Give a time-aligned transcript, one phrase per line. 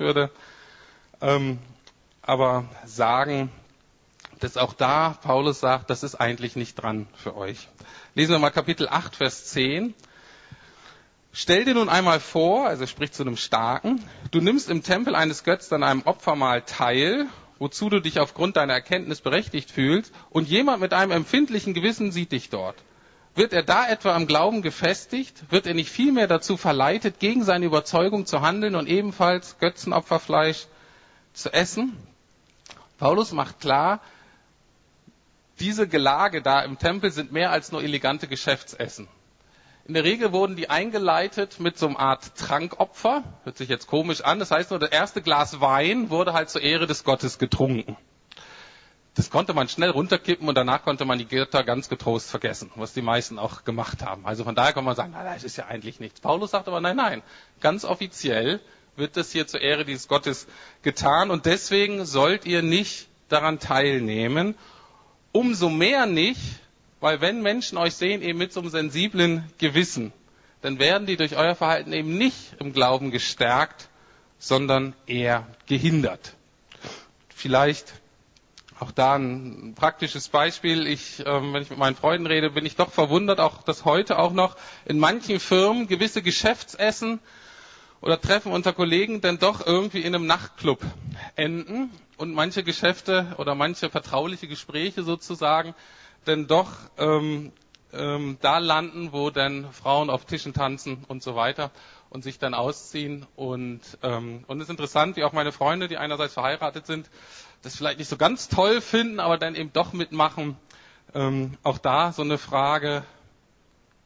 [0.00, 0.30] Würde
[1.20, 1.58] ähm,
[2.22, 3.50] aber sagen,
[4.40, 7.68] dass auch da Paulus sagt, das ist eigentlich nicht dran für euch.
[8.14, 9.92] Lesen wir mal Kapitel 8, Vers 10.
[11.34, 15.44] Stell dir nun einmal vor, also spricht zu einem Starken, du nimmst im Tempel eines
[15.44, 17.26] Götz an einem Opfermahl teil,
[17.58, 22.32] wozu du dich aufgrund deiner Erkenntnis berechtigt fühlst, und jemand mit einem empfindlichen Gewissen sieht
[22.32, 22.76] dich dort.
[23.40, 25.50] Wird er da etwa am Glauben gefestigt?
[25.50, 30.66] Wird er nicht vielmehr dazu verleitet, gegen seine Überzeugung zu handeln und ebenfalls Götzenopferfleisch
[31.32, 31.96] zu essen?
[32.98, 34.00] Paulus macht klar,
[35.58, 39.08] diese Gelage da im Tempel sind mehr als nur elegante Geschäftsessen.
[39.86, 43.24] In der Regel wurden die eingeleitet mit so einer Art Trankopfer.
[43.44, 44.38] Hört sich jetzt komisch an.
[44.38, 47.96] Das heißt nur, das erste Glas Wein wurde halt zur Ehre des Gottes getrunken.
[49.14, 52.92] Das konnte man schnell runterkippen und danach konnte man die Götter ganz getrost vergessen, was
[52.92, 54.24] die meisten auch gemacht haben.
[54.24, 56.20] Also von daher kann man sagen, na, das ist ja eigentlich nichts.
[56.20, 57.22] Paulus sagt aber nein, nein.
[57.60, 58.60] Ganz offiziell
[58.96, 60.46] wird das hier zur Ehre dieses Gottes
[60.82, 64.54] getan und deswegen sollt ihr nicht daran teilnehmen.
[65.32, 66.40] Umso mehr nicht,
[67.00, 70.12] weil wenn Menschen euch sehen eben mit so einem sensiblen Gewissen,
[70.62, 73.88] dann werden die durch euer Verhalten eben nicht im Glauben gestärkt,
[74.38, 76.34] sondern eher gehindert.
[77.34, 77.99] Vielleicht
[78.80, 80.86] auch da ein praktisches Beispiel.
[80.86, 84.18] Ich, ähm, wenn ich mit meinen Freunden rede, bin ich doch verwundert, auch dass heute
[84.18, 87.20] auch noch in manchen Firmen gewisse Geschäftsessen
[88.00, 90.80] oder Treffen unter Kollegen dann doch irgendwie in einem Nachtclub
[91.36, 95.74] enden und manche Geschäfte oder manche vertrauliche Gespräche sozusagen
[96.26, 97.52] denn doch ähm,
[97.92, 101.70] ähm, da landen, wo dann Frauen auf Tischen tanzen und so weiter
[102.10, 103.26] und sich dann ausziehen.
[103.36, 107.08] Und, ähm, und es ist interessant, wie auch meine Freunde, die einerseits verheiratet sind,
[107.62, 110.56] das vielleicht nicht so ganz toll finden, aber dann eben doch mitmachen.
[111.14, 113.04] Ähm, auch da so eine Frage,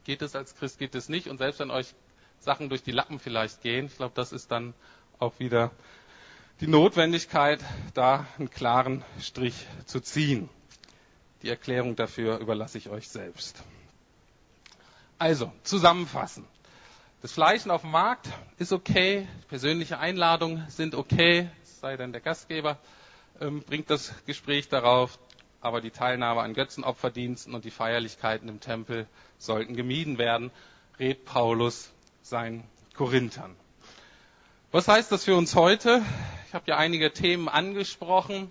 [0.05, 1.29] geht es als Christ, geht es nicht?
[1.29, 1.95] Und selbst wenn euch
[2.41, 4.75] Sachen durch die Lappen vielleicht gehen, ich glaube, das ist dann
[5.19, 5.71] auch wieder
[6.61, 7.61] die Notwendigkeit,
[7.95, 10.49] da einen klaren Strich zu ziehen.
[11.43, 13.63] Die Erklärung dafür überlasse ich euch selbst.
[15.19, 16.45] Also, zusammenfassen.
[17.25, 21.49] Das Fleischen auf dem Markt ist okay, persönliche Einladungen sind okay,
[21.81, 22.77] sei denn der Gastgeber
[23.41, 25.19] ähm, bringt das Gespräch darauf,
[25.63, 29.07] aber die Teilnahme an Götzenopferdiensten und die Feierlichkeiten im Tempel
[29.39, 30.51] sollten gemieden werden,
[31.01, 31.91] rät Paulus
[32.21, 32.63] seinen
[32.95, 33.57] Korinthern.
[34.71, 36.03] Was heißt das für uns heute?
[36.49, 38.51] Ich habe ja einige Themen angesprochen.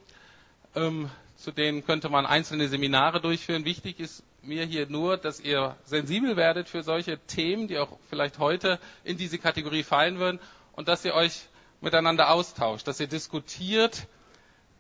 [0.76, 3.66] Ähm, zu denen könnte man einzelne Seminare durchführen.
[3.66, 8.40] Wichtig ist mir hier nur, dass ihr sensibel werdet für solche Themen, die auch vielleicht
[8.40, 10.40] heute in diese Kategorie fallen würden
[10.74, 11.48] und dass ihr euch
[11.82, 14.08] miteinander austauscht, dass ihr diskutiert,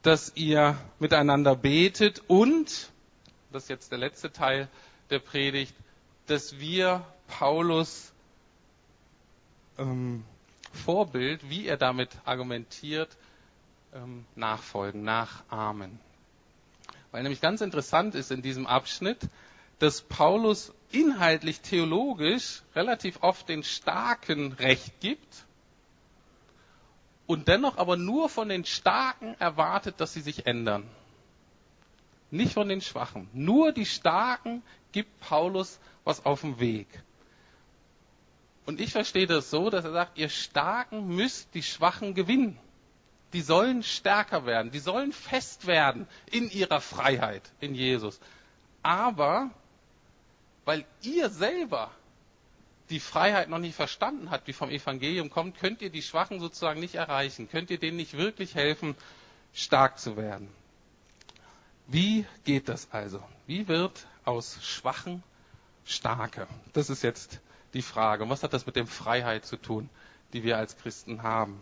[0.01, 2.89] dass ihr miteinander betet und,
[3.51, 4.67] das ist jetzt der letzte Teil
[5.09, 5.75] der Predigt,
[6.27, 8.11] dass wir Paulus
[9.77, 10.23] ähm,
[10.73, 13.15] Vorbild, wie er damit argumentiert,
[13.93, 15.99] ähm, nachfolgen, nachahmen.
[17.11, 19.19] Weil nämlich ganz interessant ist in diesem Abschnitt,
[19.83, 25.45] dass Paulus inhaltlich theologisch relativ oft den Starken Recht gibt
[27.27, 30.89] und dennoch aber nur von den Starken erwartet, dass sie sich ändern.
[32.31, 33.29] Nicht von den Schwachen.
[33.33, 34.63] Nur die Starken
[34.93, 36.87] gibt Paulus was auf dem Weg.
[38.65, 42.57] Und ich verstehe das so, dass er sagt, ihr Starken müsst die Schwachen gewinnen
[43.33, 48.19] die sollen stärker werden, die sollen fest werden in ihrer Freiheit in Jesus.
[48.83, 49.49] Aber
[50.65, 51.91] weil ihr selber
[52.89, 56.79] die Freiheit noch nicht verstanden habt, die vom Evangelium kommt, könnt ihr die Schwachen sozusagen
[56.79, 58.95] nicht erreichen, könnt ihr denen nicht wirklich helfen,
[59.53, 60.49] stark zu werden.
[61.87, 63.21] Wie geht das also?
[63.45, 65.23] Wie wird aus Schwachen
[65.85, 66.47] Starke?
[66.73, 67.39] Das ist jetzt
[67.73, 68.23] die Frage.
[68.23, 69.89] Und was hat das mit der Freiheit zu tun,
[70.31, 71.61] die wir als Christen haben?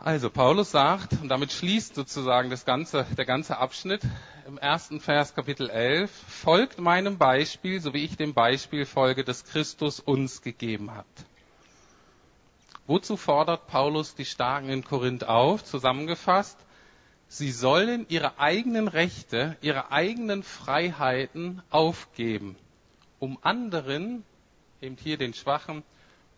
[0.00, 4.02] Also Paulus sagt, und damit schließt sozusagen das ganze, der ganze Abschnitt
[4.46, 9.44] im ersten Vers Kapitel 11, folgt meinem Beispiel, so wie ich dem Beispiel folge, das
[9.44, 11.06] Christus uns gegeben hat.
[12.86, 15.64] Wozu fordert Paulus die Starken in Korinth auf?
[15.64, 16.58] Zusammengefasst,
[17.26, 22.54] sie sollen ihre eigenen Rechte, ihre eigenen Freiheiten aufgeben,
[23.18, 24.24] um anderen,
[24.80, 25.82] eben hier den Schwachen,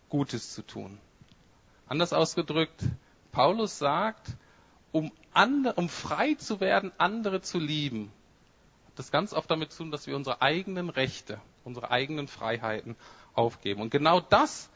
[0.09, 0.97] Gutes zu tun.
[1.87, 2.83] Anders ausgedrückt,
[3.31, 4.35] Paulus sagt,
[4.91, 8.11] um, andere, um frei zu werden, andere zu lieben,
[8.87, 12.95] hat das ganz oft damit zu tun, dass wir unsere eigenen Rechte, unsere eigenen Freiheiten
[13.33, 13.81] aufgeben.
[13.81, 14.69] Und genau das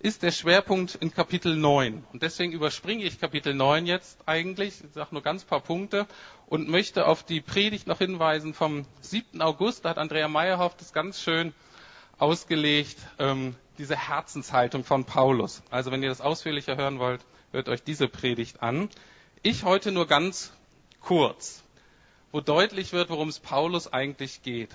[0.00, 2.04] ist der Schwerpunkt in Kapitel 9.
[2.12, 6.08] Und deswegen überspringe ich Kapitel 9 jetzt eigentlich, ich sage nur ganz paar Punkte
[6.46, 9.40] und möchte auf die Predigt noch hinweisen vom 7.
[9.40, 9.84] August.
[9.84, 11.54] Da hat Andrea Meyerhoff das ganz schön
[12.18, 12.96] ausgelegt.
[13.20, 15.62] Ähm, diese Herzenshaltung von Paulus.
[15.70, 17.20] Also wenn ihr das ausführlicher hören wollt,
[17.52, 18.88] hört euch diese Predigt an.
[19.42, 20.52] Ich heute nur ganz
[21.00, 21.62] kurz,
[22.32, 24.74] wo deutlich wird, worum es Paulus eigentlich geht.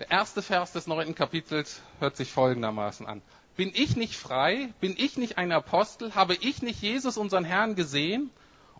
[0.00, 3.22] Der erste Vers des neunten Kapitels hört sich folgendermaßen an.
[3.56, 4.72] Bin ich nicht frei?
[4.80, 6.14] Bin ich nicht ein Apostel?
[6.14, 8.30] Habe ich nicht Jesus, unseren Herrn, gesehen?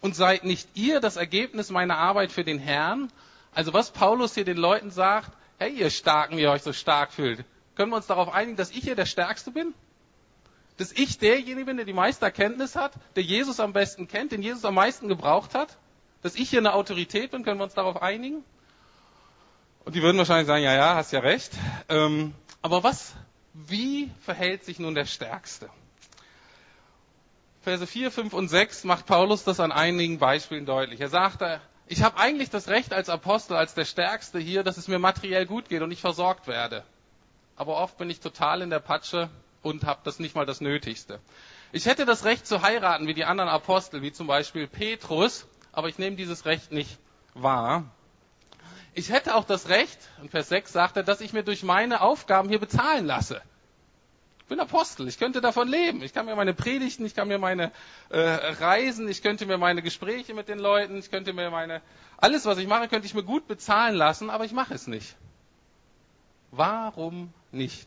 [0.00, 3.10] Und seid nicht ihr das Ergebnis meiner Arbeit für den Herrn?
[3.52, 7.12] Also was Paulus hier den Leuten sagt, hey ihr Starken, die ihr euch so stark
[7.12, 7.44] fühlt,
[7.74, 9.74] können wir uns darauf einigen, dass ich hier der Stärkste bin?
[10.78, 14.42] Dass ich derjenige bin, der die meiste Erkenntnis hat, der Jesus am besten kennt, den
[14.42, 15.76] Jesus am meisten gebraucht hat?
[16.22, 18.44] Dass ich hier eine Autorität bin, können wir uns darauf einigen?
[19.84, 21.52] Und die würden wahrscheinlich sagen, ja, ja, hast ja recht.
[21.88, 22.32] Ähm,
[22.62, 23.14] aber was,
[23.54, 25.68] wie verhält sich nun der Stärkste?
[27.62, 31.00] Verse 4, 5 und 6 macht Paulus das an einigen Beispielen deutlich.
[31.00, 31.42] Er sagt,
[31.86, 35.44] ich habe eigentlich das Recht als Apostel, als der Stärkste hier, dass es mir materiell
[35.44, 36.84] gut geht und ich versorgt werde.
[37.56, 39.28] Aber oft bin ich total in der Patsche
[39.62, 41.20] und habe das nicht mal das Nötigste.
[41.72, 45.88] Ich hätte das Recht zu heiraten wie die anderen Apostel, wie zum Beispiel Petrus, aber
[45.88, 46.98] ich nehme dieses Recht nicht
[47.34, 47.84] wahr.
[48.94, 52.00] Ich hätte auch das Recht, in Vers 6 sagt er, dass ich mir durch meine
[52.00, 53.42] Aufgaben hier bezahlen lasse.
[54.40, 56.02] Ich bin Apostel, ich könnte davon leben.
[56.02, 57.70] Ich kann mir meine Predigten, ich kann mir meine
[58.08, 61.82] äh, Reisen, ich könnte mir meine Gespräche mit den Leuten, ich könnte mir meine,
[62.16, 65.16] alles was ich mache, könnte ich mir gut bezahlen lassen, aber ich mache es nicht.
[66.50, 67.86] Warum nicht?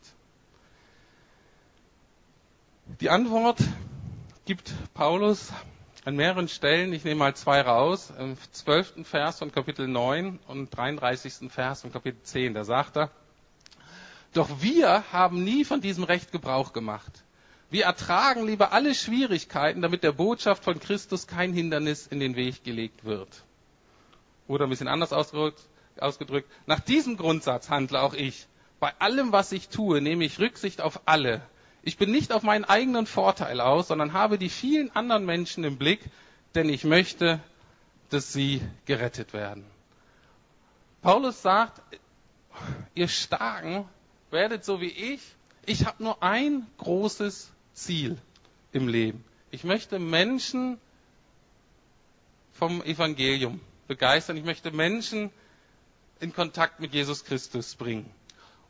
[2.99, 3.59] Die Antwort
[4.45, 5.51] gibt Paulus
[6.03, 10.75] an mehreren Stellen, ich nehme mal zwei raus, im zwölften Vers von Kapitel 9 und
[10.75, 11.51] 33.
[11.51, 13.11] Vers von Kapitel 10, da sagt er,
[14.33, 17.23] doch wir haben nie von diesem Recht Gebrauch gemacht.
[17.69, 22.63] Wir ertragen lieber alle Schwierigkeiten, damit der Botschaft von Christus kein Hindernis in den Weg
[22.63, 23.43] gelegt wird.
[24.47, 25.61] Oder ein bisschen anders ausgedrückt,
[25.99, 28.47] ausgedrückt nach diesem Grundsatz handle auch ich.
[28.79, 31.41] Bei allem, was ich tue, nehme ich Rücksicht auf alle,
[31.83, 35.77] ich bin nicht auf meinen eigenen Vorteil aus, sondern habe die vielen anderen Menschen im
[35.77, 35.99] Blick,
[36.53, 37.39] denn ich möchte,
[38.09, 39.65] dass sie gerettet werden.
[41.01, 41.81] Paulus sagt,
[42.93, 43.87] ihr Starken
[44.29, 45.21] werdet so wie ich.
[45.65, 48.17] Ich habe nur ein großes Ziel
[48.71, 49.23] im Leben.
[49.49, 50.77] Ich möchte Menschen
[52.53, 54.37] vom Evangelium begeistern.
[54.37, 55.31] Ich möchte Menschen
[56.19, 58.09] in Kontakt mit Jesus Christus bringen.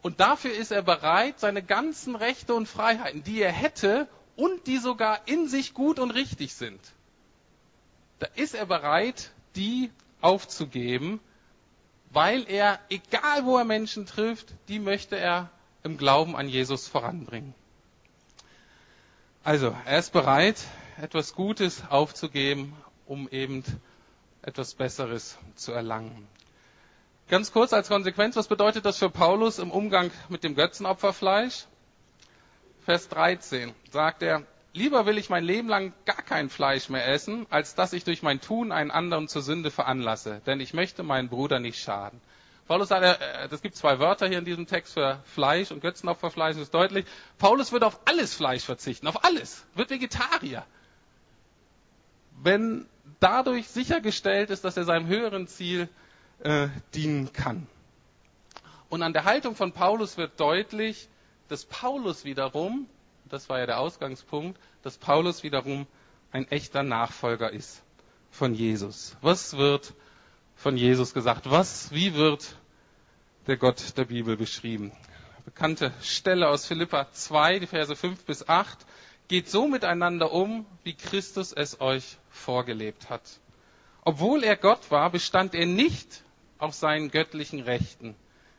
[0.01, 4.77] Und dafür ist er bereit, seine ganzen Rechte und Freiheiten, die er hätte und die
[4.77, 6.80] sogar in sich gut und richtig sind,
[8.19, 11.19] da ist er bereit, die aufzugeben,
[12.12, 15.50] weil er, egal wo er Menschen trifft, die möchte er
[15.83, 17.56] im Glauben an Jesus voranbringen.
[19.44, 20.57] Also, er ist bereit,
[21.01, 22.75] etwas Gutes aufzugeben,
[23.07, 23.63] um eben
[24.44, 26.27] etwas Besseres zu erlangen.
[27.31, 31.63] Ganz kurz als Konsequenz, was bedeutet das für Paulus im Umgang mit dem Götzenopferfleisch?
[32.83, 34.44] Vers 13 sagt er,
[34.74, 38.22] lieber will ich mein Leben lang gar kein Fleisch mehr essen, als dass ich durch
[38.22, 42.19] mein Tun einen anderen zur Sünde veranlasse, denn ich möchte meinen Bruder nicht schaden.
[42.68, 46.56] Paulus sagt, äh, das gibt zwei Wörter hier in diesem Text für Fleisch und Götzenopferfleisch,
[46.56, 47.06] das ist deutlich.
[47.38, 50.66] Paulus wird auf alles Fleisch verzichten, auf alles, wird Vegetarier.
[52.44, 52.88] Wenn
[53.22, 55.88] dadurch sichergestellt ist, dass er seinem höheren Ziel
[56.44, 57.68] äh, dienen kann.
[58.90, 61.08] Und an der Haltung von Paulus wird deutlich,
[61.48, 62.88] dass Paulus wiederum,
[63.26, 65.88] das war ja der Ausgangspunkt, dass Paulus wiederum
[66.32, 67.84] ein echter Nachfolger ist
[68.32, 69.15] von Jesus.
[69.22, 69.94] Was wird
[70.56, 71.50] von Jesus gesagt?
[71.50, 72.56] Was, wie wird
[73.48, 74.92] der Gott der Bibel beschrieben?
[75.46, 78.77] Bekannte Stelle aus Philippa 2, die Verse 5 bis 8.
[79.27, 83.22] Geht so miteinander um, wie Christus es euch vorgelebt hat.
[84.04, 86.24] Obwohl er Gott war, bestand er nicht
[86.62, 88.15] auf seinen göttlichen Rechten.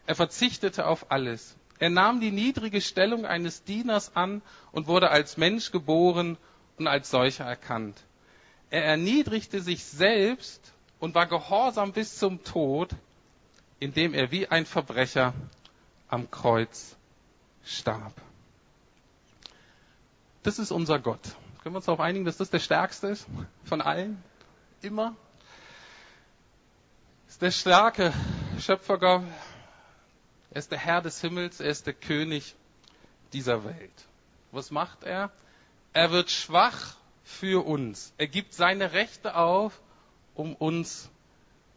[0.07, 1.57] Er verzichtete auf alles.
[1.79, 4.43] Er nahm die niedrige Stellung eines Dieners an
[4.73, 6.37] und wurde als Mensch geboren
[6.79, 7.97] und als solcher erkannt.
[8.71, 12.91] Er erniedrigte sich selbst und war gehorsam bis zum Tod,
[13.79, 15.33] indem er wie ein Verbrecher
[16.09, 16.97] am Kreuz
[17.65, 18.15] starb.
[20.43, 21.23] Das ist unser Gott.
[21.63, 23.27] Können wir uns darauf einigen, dass das der stärkste ist
[23.65, 24.23] von allen?
[24.81, 25.15] Immer?
[27.33, 28.13] Ist der starke
[28.61, 29.23] Schöpfergott.
[30.51, 31.61] Er ist der Herr des Himmels.
[31.61, 32.55] Er ist der König
[33.33, 34.07] dieser Welt.
[34.51, 35.31] Was macht er?
[35.95, 38.13] Er wird schwach für uns.
[38.19, 39.81] Er gibt seine Rechte auf,
[40.35, 41.09] um uns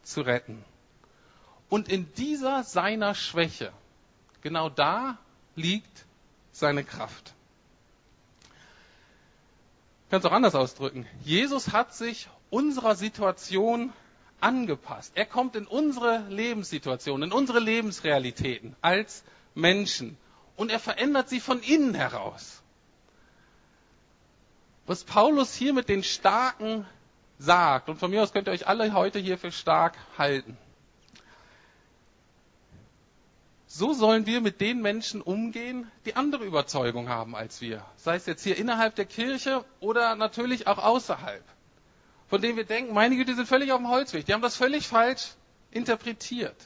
[0.02, 0.62] zu retten.
[1.70, 3.72] Und in dieser seiner Schwäche,
[4.42, 5.16] genau da
[5.54, 6.04] liegt
[6.52, 7.32] seine Kraft.
[10.04, 11.06] Ich kann es auch anders ausdrücken.
[11.24, 13.94] Jesus hat sich unserer Situation
[14.40, 15.12] angepasst.
[15.14, 19.24] Er kommt in unsere Lebenssituation, in unsere Lebensrealitäten als
[19.54, 20.16] Menschen,
[20.56, 22.62] und er verändert sie von innen heraus.
[24.86, 26.86] Was Paulus hier mit den Starken
[27.38, 30.56] sagt, und von mir aus könnt ihr euch alle heute hier für stark halten.
[33.66, 37.84] So sollen wir mit den Menschen umgehen, die andere Überzeugung haben als wir.
[37.96, 41.44] Sei es jetzt hier innerhalb der Kirche oder natürlich auch außerhalb.
[42.28, 44.26] Von denen wir denken, meine Güte, die sind völlig auf dem Holzweg.
[44.26, 45.34] Die haben das völlig falsch
[45.70, 46.56] interpretiert.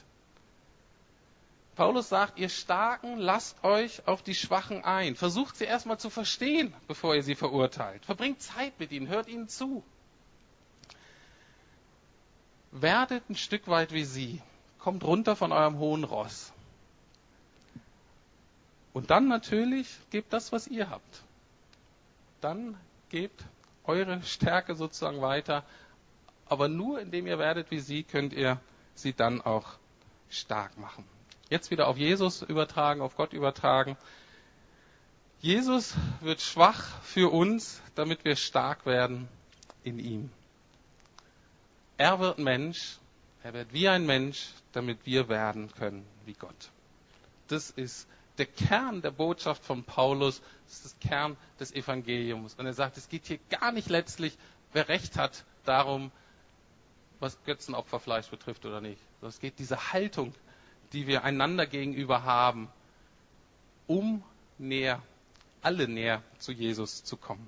[1.75, 5.15] Paulus sagt, ihr Starken, lasst euch auf die Schwachen ein.
[5.15, 8.05] Versucht sie erstmal zu verstehen, bevor ihr sie verurteilt.
[8.05, 9.83] Verbringt Zeit mit ihnen, hört ihnen zu.
[12.71, 14.41] Werdet ein Stück weit wie sie.
[14.79, 16.51] Kommt runter von eurem hohen Ross.
[18.93, 21.23] Und dann natürlich gebt das, was ihr habt.
[22.41, 22.77] Dann
[23.09, 23.43] gebt
[23.83, 25.63] eure Stärke sozusagen weiter.
[26.45, 28.59] Aber nur indem ihr werdet wie sie, könnt ihr
[28.93, 29.77] sie dann auch
[30.29, 31.05] stark machen.
[31.49, 33.97] Jetzt wieder auf Jesus übertragen, auf Gott übertragen.
[35.41, 39.27] Jesus wird schwach für uns, damit wir stark werden
[39.83, 40.29] in ihm.
[41.97, 42.97] Er wird Mensch,
[43.43, 46.69] er wird wie ein Mensch, damit wir werden können wie Gott.
[47.47, 48.07] Das ist
[48.41, 52.55] der Kern der Botschaft von Paulus, das ist der Kern des Evangeliums.
[52.55, 54.35] Und er sagt, es geht hier gar nicht letztlich,
[54.73, 56.11] wer Recht hat, darum,
[57.19, 58.99] was Götzenopferfleisch betrifft oder nicht.
[59.21, 60.33] Es geht diese Haltung,
[60.91, 62.67] die wir einander gegenüber haben,
[63.85, 64.23] um
[64.57, 65.03] näher,
[65.61, 67.47] alle näher zu Jesus zu kommen.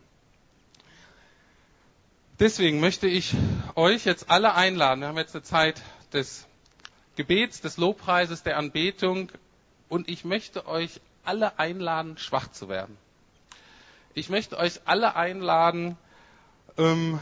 [2.39, 3.33] Deswegen möchte ich
[3.73, 5.01] euch jetzt alle einladen.
[5.01, 5.81] Wir haben jetzt eine Zeit
[6.13, 6.45] des
[7.15, 9.31] Gebets, des Lobpreises, der Anbetung
[9.90, 12.98] und ich möchte euch alle einladen, schwach zu werden.
[14.13, 15.98] Ich möchte euch alle einladen,
[16.78, 17.20] ähm,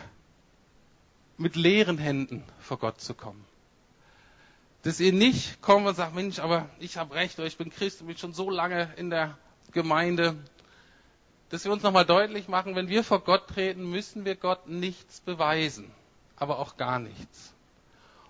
[1.37, 3.45] mit leeren Händen vor Gott zu kommen.
[4.83, 8.01] Dass ihr nicht kommt und sagt, Mensch, aber ich habe recht, oder ich bin Christ
[8.01, 9.37] und bin schon so lange in der
[9.71, 10.35] Gemeinde.
[11.49, 15.19] Dass wir uns nochmal deutlich machen, wenn wir vor Gott treten, müssen wir Gott nichts
[15.19, 15.91] beweisen,
[16.35, 17.53] aber auch gar nichts.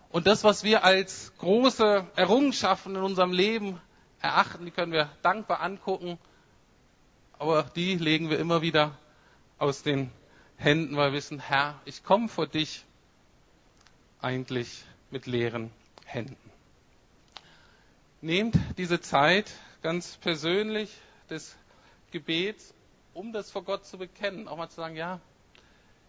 [0.09, 3.79] Und das, was wir als große Errungenschaften in unserem Leben
[4.21, 6.17] erachten, die können wir dankbar angucken,
[7.39, 8.97] aber die legen wir immer wieder
[9.57, 10.11] aus den
[10.57, 12.85] Händen, weil wir wissen, Herr, ich komme vor dich
[14.21, 15.71] eigentlich mit leeren
[16.05, 16.37] Händen.
[18.21, 19.51] Nehmt diese Zeit
[19.81, 20.95] ganz persönlich
[21.29, 21.55] des
[22.11, 22.73] Gebets,
[23.15, 25.19] um das vor Gott zu bekennen, auch mal zu sagen, ja,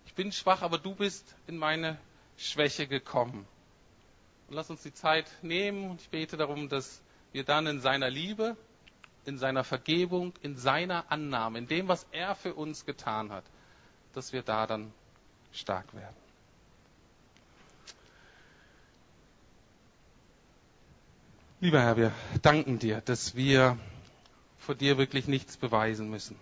[0.04, 1.96] ich bin schwach, aber du bist in meine
[2.36, 3.46] Schwäche gekommen.
[4.48, 7.00] Und lass uns die Zeit nehmen und ich bete darum, dass
[7.32, 8.56] wir dann in seiner Liebe,
[9.24, 13.44] in seiner Vergebung, in seiner Annahme, in dem, was er für uns getan hat,
[14.14, 14.92] dass wir da dann
[15.52, 16.16] stark werden.
[21.60, 22.12] Lieber Herr, wir
[22.42, 23.78] danken dir, dass wir
[24.58, 26.36] vor dir wirklich nichts beweisen müssen.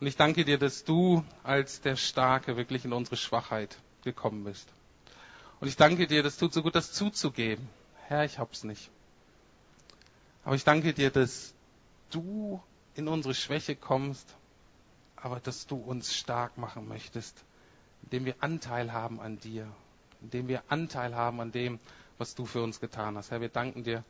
[0.00, 4.68] Und ich danke dir, dass du als der Starke wirklich in unsere Schwachheit gekommen bist.
[5.60, 7.68] Und ich danke dir, das tut so gut, das zuzugeben.
[8.06, 8.90] Herr, ich hab's nicht.
[10.44, 11.54] Aber ich danke dir, dass
[12.10, 12.60] du
[12.94, 14.34] in unsere Schwäche kommst,
[15.16, 17.44] aber dass du uns stark machen möchtest,
[18.02, 19.68] indem wir Anteil haben an dir,
[20.20, 21.78] indem wir Anteil haben an dem,
[22.18, 23.30] was du für uns getan hast.
[23.30, 24.04] Herr, wir danken dir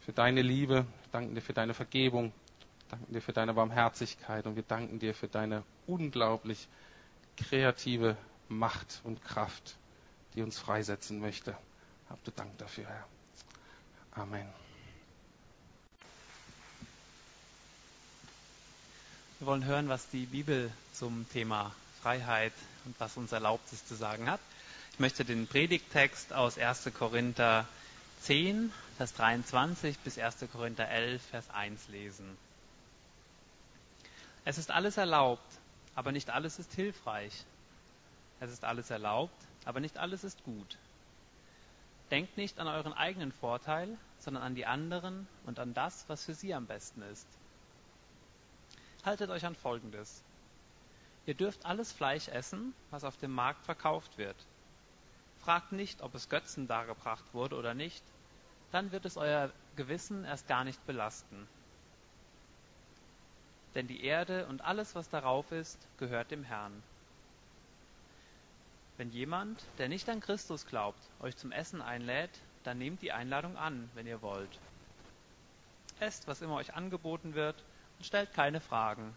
[0.00, 4.46] für deine Liebe, wir danken dir für deine Vergebung, wir danken dir für deine Barmherzigkeit
[4.46, 6.68] und wir danken dir für deine unglaublich
[7.36, 8.16] kreative
[8.48, 9.76] Macht und Kraft,
[10.34, 11.56] die uns freisetzen möchte.
[12.08, 13.06] Hab du Dank dafür, Herr.
[14.12, 14.63] Amen.
[19.40, 22.52] Wir wollen hören, was die Bibel zum Thema Freiheit
[22.84, 24.38] und was uns erlaubt ist zu sagen hat.
[24.92, 26.88] Ich möchte den Predigttext aus 1.
[26.96, 27.66] Korinther
[28.20, 30.36] 10, Vers 23 bis 1.
[30.52, 32.38] Korinther 11, Vers 1 lesen.
[34.44, 35.42] Es ist alles erlaubt,
[35.96, 37.44] aber nicht alles ist hilfreich.
[38.38, 40.78] Es ist alles erlaubt, aber nicht alles ist gut.
[42.12, 46.34] Denkt nicht an euren eigenen Vorteil, sondern an die anderen und an das, was für
[46.34, 47.26] sie am besten ist.
[49.04, 50.22] Haltet euch an Folgendes.
[51.26, 54.36] Ihr dürft alles Fleisch essen, was auf dem Markt verkauft wird.
[55.44, 58.02] Fragt nicht, ob es Götzen dargebracht wurde oder nicht,
[58.72, 61.46] dann wird es euer Gewissen erst gar nicht belasten.
[63.74, 66.82] Denn die Erde und alles, was darauf ist, gehört dem Herrn.
[68.96, 72.30] Wenn jemand, der nicht an Christus glaubt, euch zum Essen einlädt,
[72.62, 74.58] dann nehmt die Einladung an, wenn ihr wollt.
[76.00, 77.62] Esst, was immer euch angeboten wird,
[77.98, 79.14] und stellt keine Fragen.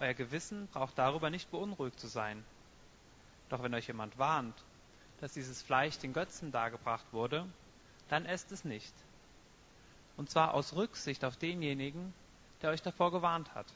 [0.00, 2.42] Euer Gewissen braucht darüber nicht beunruhigt zu sein.
[3.50, 4.54] Doch wenn euch jemand warnt,
[5.20, 7.46] dass dieses Fleisch den Götzen dargebracht wurde,
[8.08, 8.94] dann esst es nicht.
[10.16, 12.14] Und zwar aus Rücksicht auf denjenigen,
[12.62, 13.66] der euch davor gewarnt hat.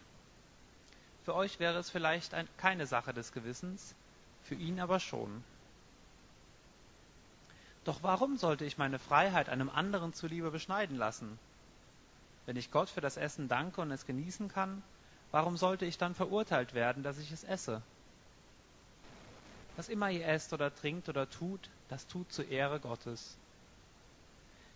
[1.24, 3.94] Für euch wäre es vielleicht ein, keine Sache des Gewissens,
[4.42, 5.42] für ihn aber schon.
[7.84, 11.38] Doch warum sollte ich meine Freiheit einem anderen zuliebe beschneiden lassen?
[12.46, 14.82] Wenn ich Gott für das Essen danke und es genießen kann,
[15.30, 17.82] warum sollte ich dann verurteilt werden, dass ich es esse?
[19.76, 23.36] Was immer ihr esst oder trinkt oder tut, das tut zur Ehre Gottes.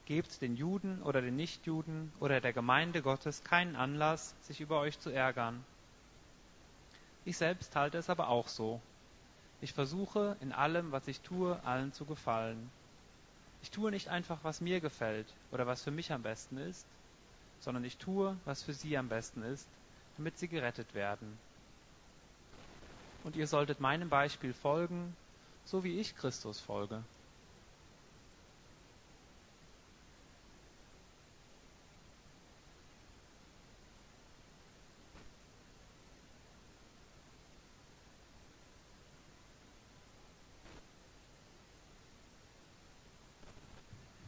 [0.06, 4.98] Gebt den Juden oder den Nichtjuden oder der Gemeinde Gottes keinen Anlass, sich über euch
[4.98, 5.64] zu ärgern.
[7.24, 8.80] Ich selbst halte es aber auch so.
[9.60, 12.70] Ich versuche in allem, was ich tue, allen zu gefallen.
[13.60, 16.86] Ich tue nicht einfach, was mir gefällt oder was für mich am besten ist,
[17.60, 19.66] sondern ich tue, was für sie am besten ist,
[20.16, 21.38] damit sie gerettet werden.
[23.24, 25.14] Und ihr solltet meinem Beispiel folgen,
[25.64, 27.02] so wie ich Christus folge.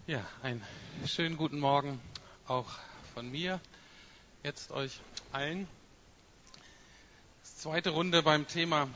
[0.07, 0.61] Ja, einen
[1.07, 2.01] schönen guten Morgen
[2.49, 2.67] auch
[3.21, 3.61] von mir,
[4.43, 4.99] jetzt euch
[5.31, 5.69] allen.
[7.43, 8.89] Zweite Runde beim Thema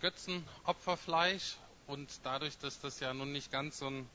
[0.00, 1.56] Götzenopferfleisch
[1.88, 4.08] und dadurch, dass das ja nun nicht ganz so ein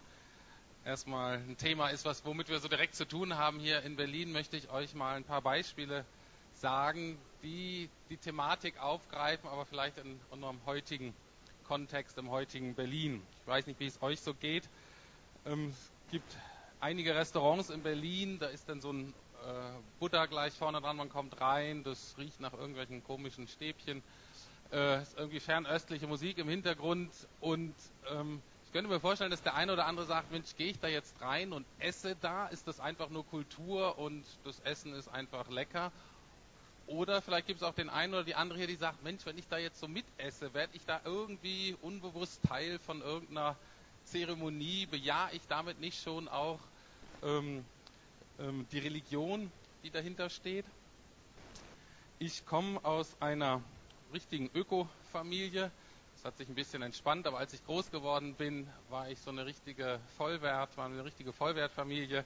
[0.86, 4.32] erstmal ein Thema ist, was womit wir so direkt zu tun haben hier in Berlin,
[4.32, 6.06] möchte ich euch mal ein paar Beispiele
[6.54, 11.14] sagen, die die Thematik aufgreifen, aber vielleicht in unserem heutigen
[11.68, 13.22] Kontext, im heutigen Berlin.
[13.42, 14.64] Ich weiß nicht, wie es euch so geht.
[15.46, 15.74] Ähm,
[16.10, 16.38] gibt
[16.80, 19.14] einige Restaurants in Berlin, da ist dann so ein
[19.48, 19.50] äh,
[20.00, 24.04] Buddha gleich vorne dran, man kommt rein, das riecht nach irgendwelchen komischen Stäbchen,
[24.72, 27.74] äh, ist irgendwie fernöstliche Musik im Hintergrund und
[28.12, 30.90] ähm, ich könnte mir vorstellen, dass der eine oder andere sagt, Mensch, gehe ich da
[30.90, 32.48] jetzt rein und esse da?
[32.48, 35.94] Ist das einfach nur Kultur und das Essen ist einfach lecker?
[36.86, 39.38] Oder vielleicht gibt es auch den einen oder die andere hier, die sagt, Mensch, wenn
[39.38, 43.56] ich da jetzt so mitesse, werde ich da irgendwie unbewusst Teil von irgendeiner
[44.04, 46.60] Zeremonie bejahe ich damit nicht schon auch
[47.24, 47.66] ähm,
[48.40, 49.52] die Religion,
[49.84, 50.66] die dahinter steht?
[52.20, 53.64] Ich komme aus einer
[54.14, 55.72] richtigen Öko-Familie.
[56.16, 59.32] Das hat sich ein bisschen entspannt, aber als ich groß geworden bin, war ich so
[59.32, 62.26] eine richtige Vollwert, war eine richtige Vollwertfamilie.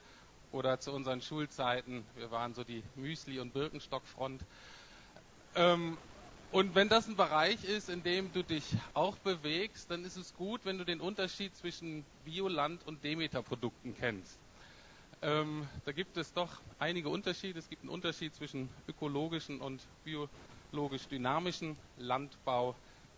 [0.51, 4.43] Oder zu unseren Schulzeiten, wir waren so die Müsli- und Birkenstockfront.
[5.55, 5.97] Ähm,
[6.51, 10.33] und wenn das ein Bereich ist, in dem du dich auch bewegst, dann ist es
[10.33, 14.37] gut, wenn du den Unterschied zwischen Bioland und Demeter-Produkten kennst.
[15.23, 17.59] Ähm, da gibt es doch einige Unterschiede.
[17.59, 22.75] Es gibt einen Unterschied zwischen ökologischen und biologisch dynamischen Landbau.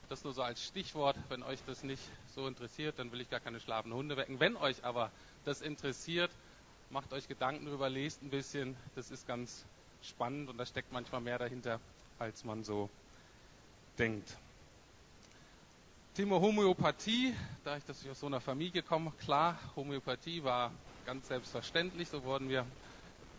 [0.10, 1.16] Das nur so als Stichwort.
[1.30, 2.04] Wenn euch das nicht
[2.36, 4.42] so interessiert, dann will ich gar keine schlafenden Hunde wecken.
[4.42, 5.12] Wenn euch aber
[5.46, 6.30] das interessiert,
[6.89, 8.76] macht euch Gedanken darüber, lest ein bisschen.
[8.96, 9.63] Das ist ganz
[10.02, 11.80] spannend und da steckt manchmal mehr dahinter,
[12.20, 12.89] als man so
[13.98, 14.36] denkt.
[16.16, 20.72] Thema Homöopathie, da ich das aus so einer Familie komme, klar, Homöopathie war
[21.06, 22.66] ganz selbstverständlich, so wurden wir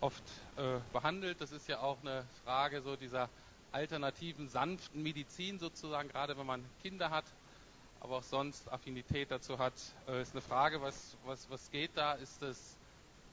[0.01, 0.23] oft
[0.57, 1.41] äh, behandelt.
[1.41, 3.31] Das ist ja auch eine Frage so dieser
[3.73, 7.25] alternativen, sanften Medizin sozusagen, gerade wenn man Kinder hat,
[8.01, 9.75] aber auch sonst Affinität dazu hat,
[10.07, 12.13] äh, ist eine Frage, was, was, was geht da?
[12.13, 12.77] Ist das,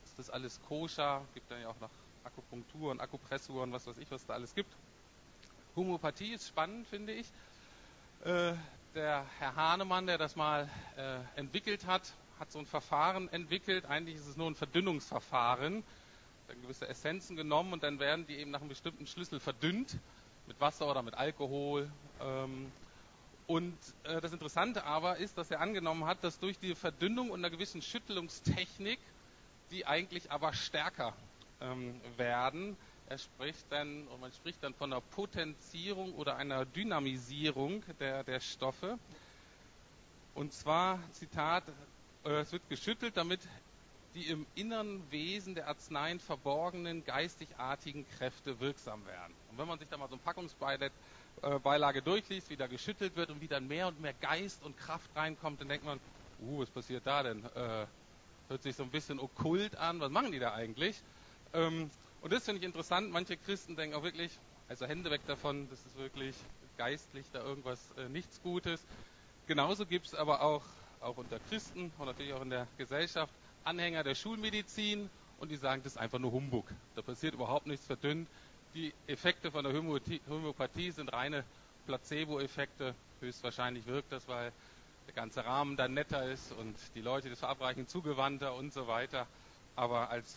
[0.06, 1.28] ist das alles koscher?
[1.34, 1.92] Gibt dann ja auch noch
[2.24, 4.74] Akupunktur und Akupressur und was weiß ich, was da alles gibt.
[5.76, 7.28] Homöopathie ist spannend, finde ich.
[8.24, 8.54] Äh,
[8.94, 13.86] der Herr Hahnemann, der das mal äh, entwickelt hat, hat so ein Verfahren entwickelt.
[13.86, 15.84] Eigentlich ist es nur ein Verdünnungsverfahren.
[16.48, 20.00] Dann gewisse Essenzen genommen und dann werden die eben nach einem bestimmten Schlüssel verdünnt
[20.48, 21.90] mit Wasser oder mit Alkohol.
[22.20, 22.72] Ähm,
[23.46, 27.40] und äh, das Interessante aber ist, dass er angenommen hat, dass durch die Verdünnung und
[27.40, 29.00] einer gewissen Schüttelungstechnik
[29.70, 31.14] die eigentlich aber stärker
[31.62, 32.76] ähm, werden,
[33.08, 38.40] er spricht dann, und man spricht dann von einer Potenzierung oder einer Dynamisierung der, der
[38.40, 38.98] Stoffe.
[40.34, 41.66] Und zwar, Zitat,
[42.24, 43.40] es wird geschüttelt, damit
[44.14, 49.34] die im inneren Wesen der Arzneien verborgenen geistigartigen Kräfte wirksam werden.
[49.50, 50.92] Und wenn man sich da mal so ein Packungsbeilage
[52.00, 55.10] äh, durchliest, wie da geschüttelt wird und wie dann mehr und mehr Geist und Kraft
[55.16, 56.00] reinkommt, dann denkt man,
[56.42, 57.46] uh, was passiert da denn?
[57.56, 57.88] Äh,
[58.50, 61.02] hört sich so ein bisschen okkult an, was machen die da eigentlich?
[61.54, 61.90] Ähm,
[62.22, 63.12] und das finde ich interessant.
[63.12, 64.32] Manche Christen denken auch wirklich,
[64.68, 66.36] also Hände weg davon, das ist wirklich
[66.78, 68.84] geistlich da irgendwas äh, nichts Gutes.
[69.48, 70.64] Genauso gibt es aber auch,
[71.02, 73.34] auch unter Christen und natürlich auch in der Gesellschaft
[73.64, 75.10] Anhänger der Schulmedizin
[75.40, 76.66] und die sagen, das ist einfach nur Humbug.
[76.96, 78.28] Da passiert überhaupt nichts verdünnt.
[78.74, 81.44] Die Effekte von der Homöopathie sind reine
[81.86, 82.96] Placebo-Effekte.
[83.20, 84.52] Höchstwahrscheinlich wirkt das, weil
[85.08, 89.28] der ganze Rahmen dann netter ist und die Leute, das verabreichen, zugewandter und so weiter.
[89.76, 90.36] Aber als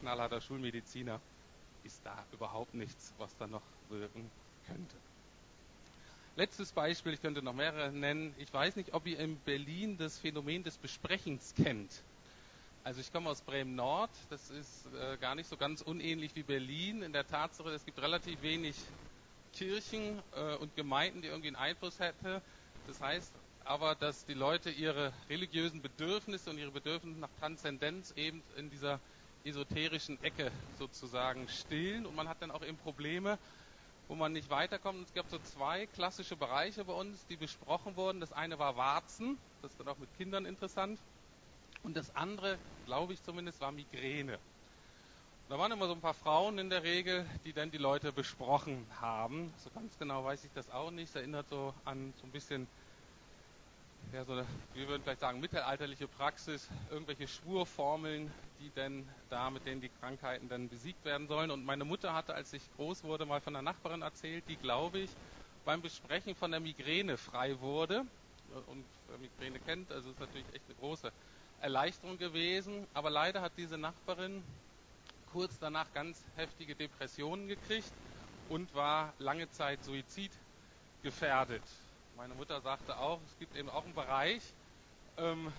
[0.00, 1.20] knallharter Schulmediziner
[1.84, 4.30] ist da überhaupt nichts, was da noch wirken
[4.66, 4.96] könnte.
[6.38, 8.34] Letztes Beispiel, ich könnte noch mehrere nennen.
[8.36, 12.04] Ich weiß nicht, ob ihr in Berlin das Phänomen des Besprechens kennt.
[12.84, 17.00] Also ich komme aus Bremen-Nord, das ist äh, gar nicht so ganz unähnlich wie Berlin
[17.00, 18.76] in der Tatsache, es gibt relativ wenig
[19.54, 22.42] Kirchen äh, und Gemeinden, die irgendwie einen Einfluss hätten.
[22.86, 23.32] Das heißt
[23.64, 29.00] aber, dass die Leute ihre religiösen Bedürfnisse und ihre Bedürfnisse nach Transzendenz eben in dieser
[29.42, 33.38] esoterischen Ecke sozusagen stillen und man hat dann auch eben Probleme,
[34.08, 34.98] wo man nicht weiterkommt.
[34.98, 38.20] Und es gab so zwei klassische Bereiche bei uns, die besprochen wurden.
[38.20, 41.04] Das eine war Warzen, das ist dann auch mit Kindern interessant.
[41.82, 44.40] Und das andere, glaube ich zumindest, war Migräne.
[45.48, 49.00] Da waren immer so ein paar Frauen in der Regel, die dann die Leute besprochen
[49.00, 49.54] haben.
[49.58, 51.10] So ganz genau weiß ich das auch nicht.
[51.10, 52.68] Es erinnert so an so ein bisschen,
[54.12, 59.66] ja, so eine, wir würden vielleicht sagen, mittelalterliche Praxis, irgendwelche Schwurformeln, die dann da, mit
[59.66, 61.50] denen die Krankheiten dann besiegt werden sollen.
[61.50, 65.00] Und meine Mutter hatte, als ich groß wurde, mal von einer Nachbarin erzählt, die, glaube
[65.00, 65.16] ich,
[65.64, 68.04] beim Besprechen von der Migräne frei wurde.
[68.66, 71.12] Und wer Migräne kennt, also ist natürlich echt eine große
[71.58, 72.86] Erleichterung gewesen.
[72.92, 74.46] Aber leider hat diese Nachbarin
[75.26, 77.94] kurz danach ganz heftige Depressionen gekriegt
[78.46, 81.85] und war lange Zeit suizidgefährdet.
[82.16, 84.42] Meine Mutter sagte auch, es gibt eben auch einen Bereich,
[85.18, 85.52] ähm,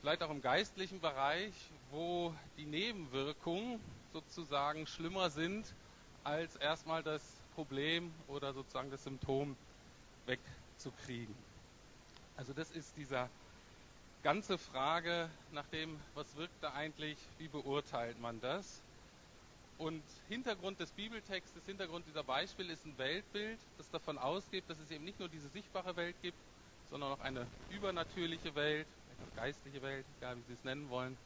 [0.00, 1.52] vielleicht auch im geistlichen Bereich,
[1.90, 3.80] wo die Nebenwirkungen
[4.12, 5.66] sozusagen schlimmer sind,
[6.22, 7.20] als erstmal das
[7.56, 9.56] Problem oder sozusagen das Symptom
[10.26, 11.34] wegzukriegen.
[12.36, 13.28] Also das ist dieser
[14.22, 18.82] ganze Frage nach dem, was wirkt da eigentlich, wie beurteilt man das?
[19.82, 24.92] Und Hintergrund des Bibeltextes, Hintergrund dieser Beispiele ist ein Weltbild, das davon ausgeht, dass es
[24.92, 26.38] eben nicht nur diese sichtbare Welt gibt,
[26.88, 28.86] sondern auch eine übernatürliche Welt,
[29.18, 31.16] eine geistliche Welt, egal wie Sie es nennen wollen.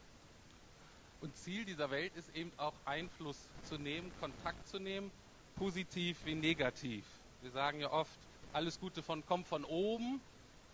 [1.20, 5.10] Und Ziel dieser Welt ist eben auch Einfluss zu nehmen, Kontakt zu nehmen,
[5.56, 7.04] positiv wie negativ.
[7.42, 8.18] Wir sagen ja oft,
[8.54, 10.18] alles Gute von kommt von oben,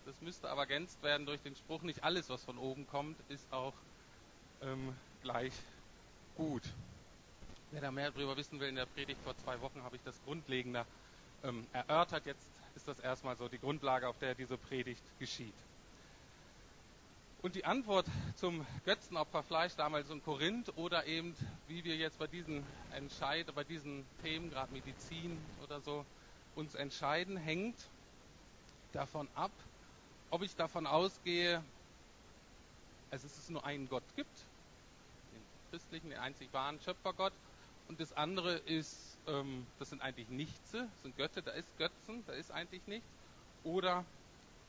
[0.05, 3.51] das müsste aber ergänzt werden durch den Spruch, nicht alles, was von oben kommt, ist
[3.51, 3.73] auch
[4.61, 5.51] ähm, gleich
[6.37, 6.63] gut.
[7.73, 10.21] Wer da mehr darüber wissen will, in der Predigt vor zwei Wochen habe ich das
[10.25, 10.85] Grundlegende
[11.43, 12.23] ähm, erörtert.
[12.27, 15.55] Jetzt ist das erstmal so die Grundlage, auf der diese Predigt geschieht.
[17.41, 18.05] Und die Antwort
[18.35, 21.35] zum Götzenopferfleisch damals in Korinth oder eben,
[21.67, 26.05] wie wir jetzt bei diesen Entscheid bei diesen Themen, gerade Medizin oder so,
[26.53, 27.87] uns entscheiden, hängt
[28.91, 29.51] davon ab,
[30.29, 31.63] ob ich davon ausgehe,
[33.09, 34.37] dass es nur einen Gott gibt,
[35.33, 37.33] den christlichen, den einzig wahren Schöpfergott,
[37.87, 42.23] und das andere ist, ähm, das sind eigentlich nichts, das sind Götter, da ist Götzen,
[42.25, 43.07] da ist eigentlich nichts,
[43.63, 44.05] oder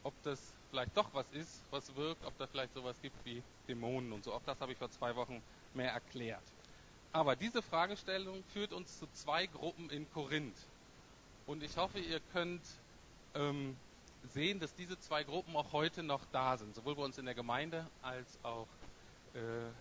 [0.02, 4.12] ob das vielleicht doch was ist, was wirkt, ob da vielleicht sowas gibt wie Dämonen
[4.12, 4.32] und so.
[4.32, 6.42] Auch das habe ich vor zwei Wochen mehr erklärt.
[7.12, 10.56] Aber diese Fragestellung führt uns zu zwei Gruppen in Korinth.
[11.46, 12.62] Und ich hoffe, ihr könnt
[13.34, 13.76] ähm,
[14.32, 17.34] sehen, dass diese zwei Gruppen auch heute noch da sind, sowohl bei uns in der
[17.34, 18.66] Gemeinde als auch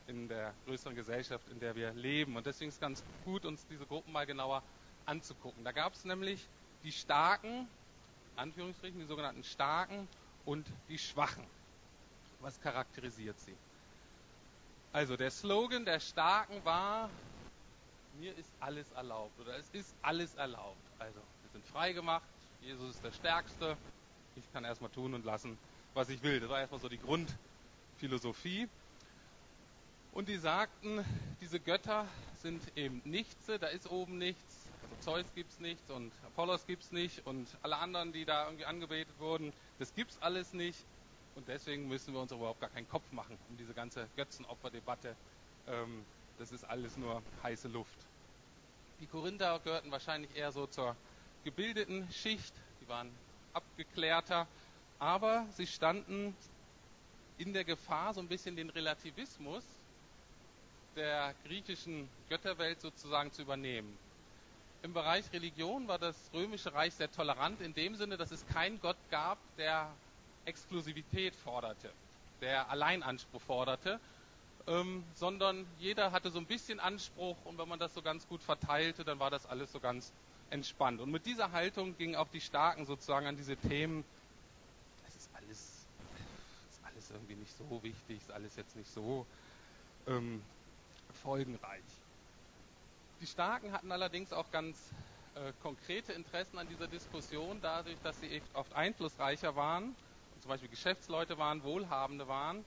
[0.08, 2.36] in der größeren Gesellschaft, in der wir leben.
[2.36, 4.64] Und deswegen ist es ganz gut, uns diese Gruppen mal genauer
[5.06, 5.64] anzugucken.
[5.64, 6.48] Da gab es nämlich
[6.84, 7.68] die Starken,
[8.36, 10.08] Anführungsstrichen, die sogenannten Starken
[10.46, 11.46] und die Schwachen.
[12.40, 13.56] Was charakterisiert sie?
[14.92, 17.10] Also der Slogan der Starken war,
[18.20, 20.78] mir ist alles erlaubt oder es ist alles erlaubt.
[21.00, 22.24] Also wir sind frei gemacht,
[22.62, 23.78] Jesus ist der Stärkste,
[24.36, 25.58] ich kann erstmal tun und lassen,
[25.94, 26.40] was ich will.
[26.40, 28.68] Das war erstmal so die Grundphilosophie.
[30.14, 31.04] Und die sagten,
[31.42, 36.68] diese Götter sind eben nichts, da ist oben nichts, also Zeus gibt's nichts und Apollos
[36.68, 40.86] gibt's nicht und alle anderen, die da irgendwie angebetet wurden, das gibt's alles nicht.
[41.34, 45.16] Und deswegen müssen wir uns überhaupt gar keinen Kopf machen um diese ganze Götzenopferdebatte.
[45.66, 46.06] Ähm,
[46.38, 47.98] das ist alles nur heiße Luft.
[49.00, 50.96] Die Korinther gehörten wahrscheinlich eher so zur
[51.44, 52.54] gebildeten Schicht.
[52.82, 53.10] Die waren
[53.54, 54.48] abgeklärter,
[55.00, 56.36] aber sie standen
[57.40, 59.64] in der Gefahr, so ein bisschen den Relativismus
[60.96, 63.98] der griechischen Götterwelt sozusagen zu übernehmen.
[64.84, 68.82] Im Bereich Religion war das römische Reich sehr tolerant in dem Sinne, dass es keinen
[68.82, 69.90] Gott gab, der
[70.46, 71.90] Exklusivität forderte,
[72.42, 74.00] der Alleinanspruch forderte,
[74.68, 78.44] ähm, sondern jeder hatte so ein bisschen Anspruch und wenn man das so ganz gut
[78.44, 80.12] verteilte, dann war das alles so ganz
[80.50, 81.02] entspannt.
[81.02, 84.04] Und mit dieser Haltung gingen auch die Starken sozusagen an diese Themen.
[85.08, 85.86] Es ist alles,
[86.70, 89.26] ist alles irgendwie nicht so wichtig, ist alles jetzt nicht so
[90.08, 90.42] ähm,
[91.14, 91.84] folgenreich.
[93.22, 94.92] Die Starken hatten allerdings auch ganz
[95.36, 99.96] äh, konkrete Interessen an dieser Diskussion, dadurch, dass sie oft einflussreicher waren,
[100.42, 102.66] zum Beispiel Geschäftsleute waren, Wohlhabende waren,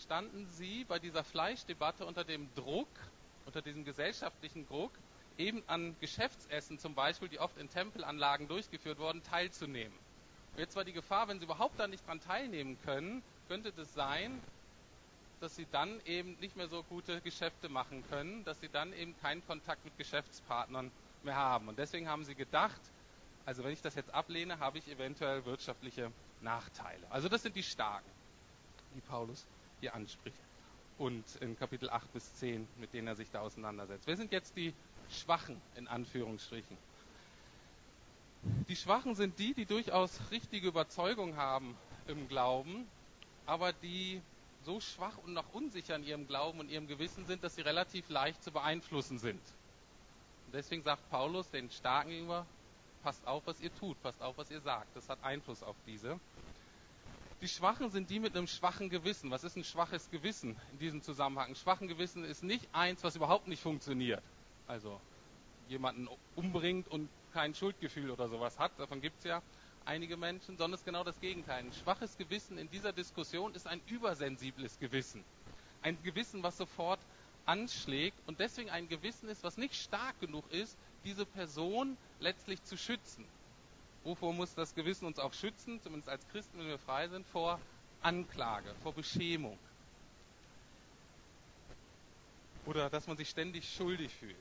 [0.00, 2.88] standen sie bei dieser Fleischdebatte unter dem Druck,
[3.46, 4.92] unter diesem gesellschaftlichen Druck,
[5.36, 9.98] eben an Geschäftsessen zum Beispiel, die oft in Tempelanlagen durchgeführt wurden, teilzunehmen.
[10.56, 14.40] Jetzt war die Gefahr, wenn sie überhaupt da nicht dran teilnehmen können, könnte das sein,
[15.40, 19.14] dass sie dann eben nicht mehr so gute Geschäfte machen können, dass sie dann eben
[19.20, 20.90] keinen Kontakt mit Geschäftspartnern
[21.22, 21.68] mehr haben.
[21.68, 22.80] Und deswegen haben sie gedacht,
[23.44, 27.06] also wenn ich das jetzt ablehne, habe ich eventuell wirtschaftliche Nachteile.
[27.10, 28.10] Also das sind die Starken,
[28.94, 29.46] die Paulus
[29.80, 30.38] hier anspricht.
[30.98, 34.06] Und in Kapitel 8 bis 10, mit denen er sich da auseinandersetzt.
[34.06, 34.72] Wer sind jetzt die
[35.10, 36.76] Schwachen in Anführungsstrichen?
[38.68, 42.86] Die Schwachen sind die, die durchaus richtige Überzeugung haben im Glauben,
[43.44, 44.22] aber die
[44.66, 48.08] so schwach und noch unsicher in ihrem Glauben und ihrem Gewissen sind, dass sie relativ
[48.10, 49.40] leicht zu beeinflussen sind.
[50.46, 52.44] Und deswegen sagt Paulus den Starken gegenüber,
[53.02, 54.94] passt auf, was ihr tut, passt auf, was ihr sagt.
[54.96, 56.18] Das hat Einfluss auf diese.
[57.40, 59.30] Die Schwachen sind die mit einem schwachen Gewissen.
[59.30, 61.50] Was ist ein schwaches Gewissen in diesem Zusammenhang?
[61.50, 64.22] Ein schwachen Gewissen ist nicht eins, was überhaupt nicht funktioniert.
[64.66, 65.00] Also
[65.68, 68.72] jemanden umbringt und kein Schuldgefühl oder sowas hat.
[68.78, 69.42] Davon gibt es ja
[69.86, 71.64] einige Menschen, sondern es ist genau das Gegenteil.
[71.64, 75.24] Ein schwaches Gewissen in dieser Diskussion ist ein übersensibles Gewissen.
[75.82, 77.00] Ein Gewissen, was sofort
[77.46, 82.76] anschlägt und deswegen ein Gewissen ist, was nicht stark genug ist, diese Person letztlich zu
[82.76, 83.24] schützen.
[84.02, 87.60] Wovor muss das Gewissen uns auch schützen, zumindest als Christen, wenn wir frei sind, vor
[88.02, 89.58] Anklage, vor Beschämung.
[92.66, 94.36] Oder dass man sich ständig schuldig fühlt.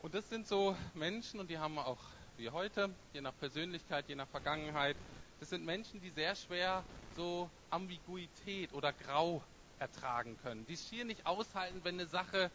[0.00, 1.98] Und das sind so Menschen, und die haben auch
[2.36, 4.96] wie heute, je nach Persönlichkeit, je nach Vergangenheit.
[5.38, 9.44] Das sind Menschen, die sehr schwer so Ambiguität oder Grau
[9.78, 10.64] ertragen können.
[10.66, 12.50] Die schier nicht aushalten, wenn eine Sache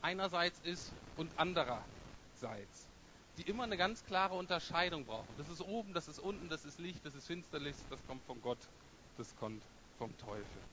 [0.00, 2.90] einerseits ist und andererseits.
[3.36, 5.36] Die immer eine ganz klare Unterscheidung brauchen.
[5.36, 8.40] Das ist oben, das ist unten, das ist Licht, das ist Finsterlicht, das kommt von
[8.40, 8.70] Gott,
[9.16, 10.64] das kommt vom Teufel.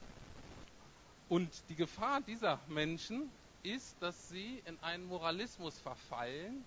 [1.28, 3.32] Und die Gefahr dieser Menschen
[3.64, 6.66] ist, dass sie in einen Moralismus verfallen,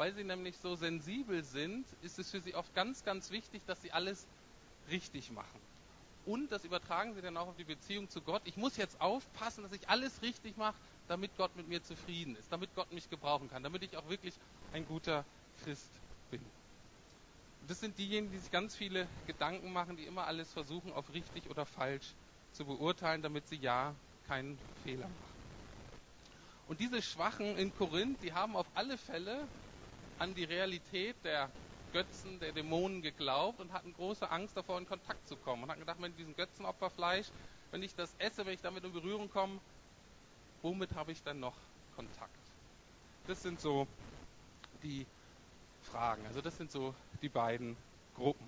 [0.00, 3.82] weil sie nämlich so sensibel sind, ist es für sie oft ganz, ganz wichtig, dass
[3.82, 4.26] sie alles
[4.88, 5.60] richtig machen.
[6.24, 8.40] Und das übertragen sie dann auch auf die Beziehung zu Gott.
[8.46, 10.74] Ich muss jetzt aufpassen, dass ich alles richtig mache,
[11.06, 14.32] damit Gott mit mir zufrieden ist, damit Gott mich gebrauchen kann, damit ich auch wirklich
[14.72, 15.22] ein guter
[15.64, 15.90] Christ
[16.30, 16.40] bin.
[17.68, 21.50] Das sind diejenigen, die sich ganz viele Gedanken machen, die immer alles versuchen, auf richtig
[21.50, 22.14] oder falsch
[22.52, 23.94] zu beurteilen, damit sie ja
[24.26, 25.40] keinen Fehler machen.
[26.68, 29.46] Und diese Schwachen in Korinth, die haben auf alle Fälle
[30.20, 31.50] an die Realität der
[31.92, 35.64] Götzen, der Dämonen geglaubt und hatten große Angst davor, in Kontakt zu kommen.
[35.64, 37.26] Und hatten gedacht, wenn diesen Götzenopferfleisch,
[37.70, 39.58] wenn ich das esse, wenn ich damit in Berührung komme,
[40.62, 41.56] womit habe ich dann noch
[41.96, 42.38] Kontakt?
[43.26, 43.86] Das sind so
[44.82, 45.06] die
[45.82, 46.26] Fragen.
[46.26, 47.76] Also das sind so die beiden
[48.14, 48.46] Gruppen.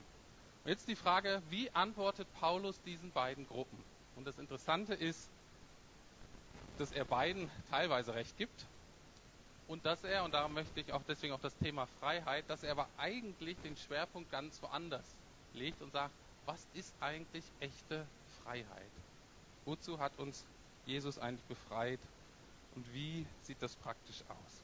[0.65, 3.83] Und jetzt die Frage, wie antwortet Paulus diesen beiden Gruppen?
[4.15, 5.31] Und das Interessante ist,
[6.79, 8.67] dass er beiden teilweise recht gibt
[9.69, 12.73] und dass er, und darum möchte ich auch deswegen auch das Thema Freiheit, dass er
[12.73, 15.17] aber eigentlich den Schwerpunkt ganz woanders
[15.55, 16.15] legt und sagt,
[16.47, 18.07] was ist eigentlich echte
[18.43, 18.91] Freiheit?
[19.65, 20.45] Wozu hat uns
[20.87, 22.01] Jesus eigentlich befreit
[22.75, 24.63] und wie sieht das praktisch aus?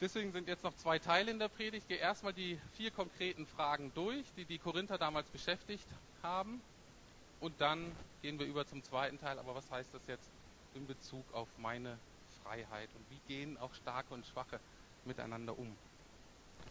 [0.00, 1.84] Deswegen sind jetzt noch zwei Teile in der Predigt.
[1.84, 5.88] Ich gehe erstmal die vier konkreten Fragen durch, die die Korinther damals beschäftigt
[6.22, 6.60] haben.
[7.40, 9.38] Und dann gehen wir über zum zweiten Teil.
[9.38, 10.30] Aber was heißt das jetzt
[10.74, 11.98] in Bezug auf meine
[12.46, 14.60] Freiheit und wie gehen auch starke und schwache
[15.04, 15.76] miteinander um.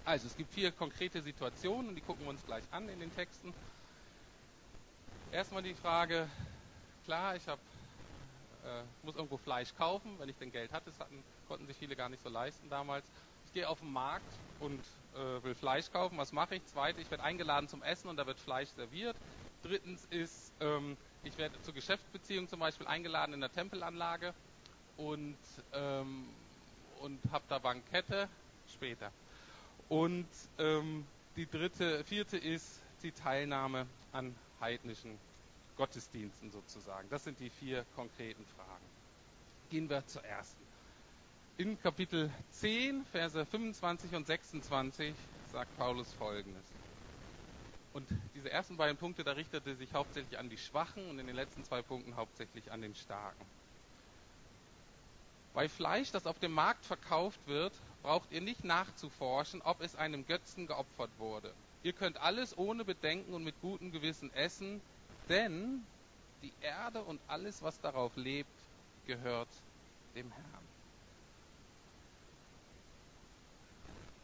[0.06, 3.12] Also es gibt vier konkrete Situationen und die gucken wir uns gleich an in den
[3.12, 3.54] Texten.
[5.32, 6.30] Erstmal die Frage,
[7.04, 7.60] klar, ich hab,
[8.64, 11.98] äh, muss irgendwo Fleisch kaufen, wenn ich denn Geld hatte, das hatten, konnten sich viele
[11.98, 13.12] gar nicht so leisten damals.
[13.44, 16.66] Ich gehe auf den Markt und äh, will Fleisch kaufen, was mache ich?
[16.68, 19.18] Zweitens, ich werde eingeladen zum Essen und da wird Fleisch serviert.
[19.62, 24.34] Drittens ist, ähm, ich werde zur Geschäftsbeziehung zum Beispiel eingeladen in der Tempelanlage
[24.98, 25.38] und,
[25.74, 26.26] ähm,
[27.00, 28.30] und habe da Bankette
[28.74, 29.12] später.
[29.90, 30.28] Und
[30.58, 31.06] ähm,
[31.36, 35.20] die dritte, vierte ist die Teilnahme an heidnischen
[35.76, 37.10] Gottesdiensten sozusagen.
[37.10, 38.86] Das sind die vier konkreten Fragen.
[39.70, 40.64] Gehen wir zur ersten.
[41.58, 45.16] In Kapitel 10, Verse 25 und 26
[45.52, 46.66] sagt Paulus folgendes.
[47.94, 51.36] Und diese ersten beiden Punkte, da richtete sich hauptsächlich an die Schwachen und in den
[51.36, 53.46] letzten zwei Punkten hauptsächlich an den Starken.
[55.56, 57.72] Bei Fleisch, das auf dem Markt verkauft wird,
[58.04, 61.54] braucht ihr nicht nachzuforschen, ob es einem Götzen geopfert wurde.
[61.82, 64.82] Ihr könnt alles ohne Bedenken und mit gutem Gewissen essen,
[65.30, 65.82] denn
[66.44, 68.52] die Erde und alles, was darauf lebt,
[69.08, 69.48] gehört
[70.14, 70.68] dem Herrn.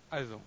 [0.10, 0.42] Also,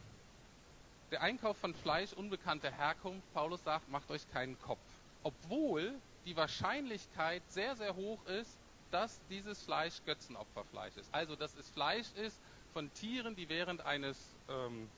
[1.10, 4.78] der Einkauf von Fleisch unbekannter Herkunft, Paulus sagt, macht euch keinen Kopf.
[5.22, 5.94] Obwohl
[6.26, 8.58] die Wahrscheinlichkeit sehr, sehr hoch ist,
[8.94, 11.12] dass dieses Fleisch Götzenopferfleisch ist.
[11.12, 12.38] Also, dass es Fleisch ist
[12.72, 14.16] von Tieren, die während eines,
[14.48, 14.88] ähm,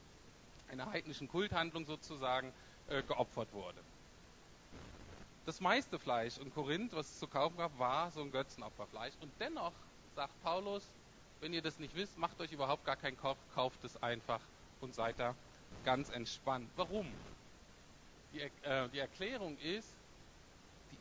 [0.70, 2.52] einer heidnischen Kulthandlung sozusagen
[2.88, 3.80] äh, geopfert wurde.
[5.46, 9.14] Das meiste Fleisch in Korinth, was es zu kaufen gab, war so ein Götzenopferfleisch.
[9.22, 9.72] Und dennoch
[10.14, 10.82] sagt Paulus,
[11.40, 14.40] wenn ihr das nicht wisst, macht euch überhaupt gar keinen Kopf, kauft es einfach
[14.82, 15.34] und seid da
[15.86, 16.68] ganz entspannt.
[16.76, 17.06] Warum?
[18.34, 19.88] Die, äh, die Erklärung ist,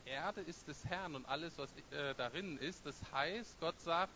[0.05, 2.85] Erde ist des Herrn und alles, was äh, darin ist.
[2.85, 4.13] Das heißt, Gott sagt,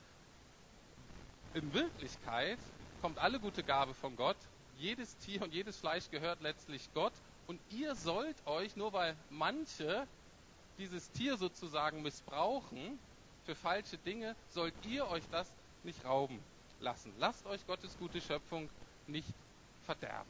[1.54, 2.60] in Wirklichkeit
[3.02, 4.38] kommt alle gute Gabe von Gott.
[4.78, 7.14] Jedes Tier und jedes Fleisch gehört letztlich Gott.
[7.48, 10.08] Und ihr sollt euch, nur weil manche
[10.78, 13.00] dieses Tier sozusagen missbrauchen
[13.46, 15.52] für falsche Dinge, sollt ihr euch das
[15.84, 16.40] nicht rauben
[16.80, 17.14] lassen.
[17.18, 18.70] Lasst euch Gottes gute Schöpfung
[19.08, 19.34] nicht
[19.86, 20.30] verderben.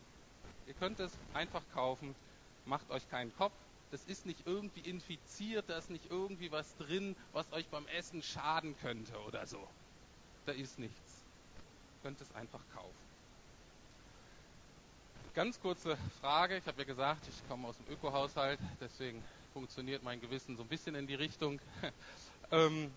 [0.68, 2.16] Ihr könnt es einfach kaufen,
[2.66, 3.54] macht euch keinen Kopf.
[3.92, 8.22] Das ist nicht irgendwie infiziert, da ist nicht irgendwie was drin, was euch beim Essen
[8.22, 9.68] schaden könnte oder so.
[10.46, 11.24] Da ist nichts.
[11.98, 13.10] Ihr könnt es einfach kaufen.
[15.34, 16.58] Ganz kurze Frage.
[16.58, 19.24] Ich habe ja gesagt, ich komme aus dem Ökohaushalt, deswegen
[19.54, 21.60] funktioniert mein Gewissen so ein bisschen in die Richtung.
[22.52, 22.92] ähm,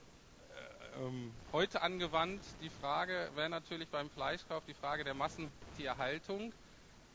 [1.00, 6.52] ähm, heute angewandt, die Frage wäre natürlich beim Fleischkauf die Frage der Massentierhaltung.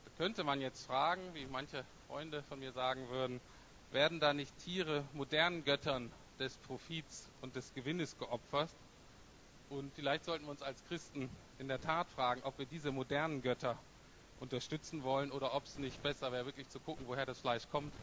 [0.04, 3.40] Da könnte man jetzt fragen, wie manche Freunde von mir sagen würden,
[3.90, 8.70] werden da nicht Tiere modernen Göttern des Profits und des Gewinnes geopfert?
[9.68, 13.42] Und vielleicht sollten wir uns als Christen in der Tat fragen, ob wir diese modernen
[13.42, 13.82] Götter
[14.38, 17.94] unterstützen wollen oder ob es nicht besser wäre, wirklich zu gucken, woher das Fleisch kommt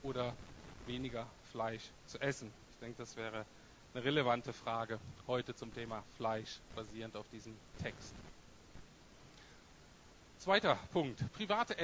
[0.00, 0.36] oder
[0.84, 2.52] weniger Fleisch zu essen.
[2.70, 3.46] Ich denke, das wäre
[3.94, 8.16] eine relevante Frage heute zum Thema Fleisch, basierend auf diesem Text.
[10.38, 11.76] Zweiter Punkt, private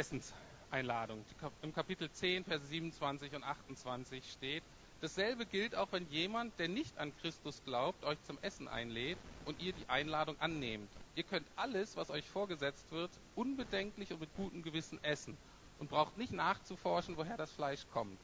[0.68, 1.24] Essenseinladung.
[1.62, 4.62] Im Kapitel 10, Verse 27 und 28 steht,
[5.00, 9.60] dasselbe gilt auch, wenn jemand, der nicht an Christus glaubt, euch zum Essen einlädt und
[9.62, 10.88] ihr die Einladung annehmt.
[11.14, 15.38] Ihr könnt alles, was euch vorgesetzt wird, unbedenklich und mit gutem Gewissen essen
[15.78, 18.18] und braucht nicht nachzuforschen, woher das Fleisch kommt.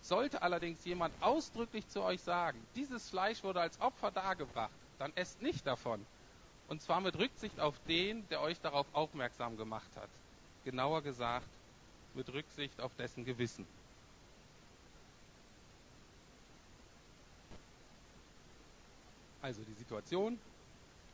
[0.00, 5.42] Sollte allerdings jemand ausdrücklich zu euch sagen, dieses Fleisch wurde als Opfer dargebracht, dann esst
[5.42, 6.04] nicht davon.
[6.68, 10.08] Und zwar mit Rücksicht auf den, der euch darauf aufmerksam gemacht hat.
[10.64, 11.46] Genauer gesagt,
[12.14, 13.66] mit Rücksicht auf dessen Gewissen.
[19.42, 20.38] Also die Situation,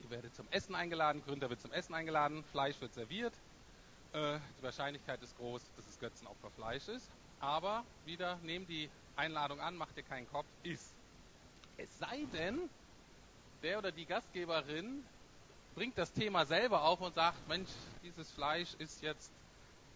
[0.02, 3.34] ihr werdet zum Essen eingeladen, Gründer wird zum Essen eingeladen, Fleisch wird serviert.
[4.12, 7.10] Äh, die Wahrscheinlichkeit ist groß, dass es Götzenopferfleisch ist
[7.40, 10.94] aber wieder nehmt die Einladung an, macht dir keinen Kopf, isst.
[11.76, 12.68] Es sei denn,
[13.62, 15.04] der oder die Gastgeberin
[15.74, 17.70] bringt das Thema selber auf und sagt, Mensch,
[18.02, 19.32] dieses Fleisch ist jetzt,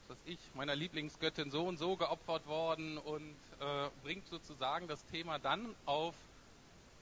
[0.09, 5.39] was ich, meiner Lieblingsgöttin so und so geopfert worden und äh, bringt sozusagen das Thema
[5.39, 6.15] dann auf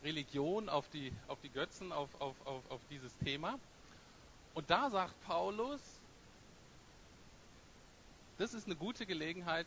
[0.03, 3.59] Religion, auf die, auf die Götzen, auf, auf, auf, auf dieses Thema.
[4.55, 5.81] Und da sagt Paulus,
[8.39, 9.67] das ist eine gute Gelegenheit,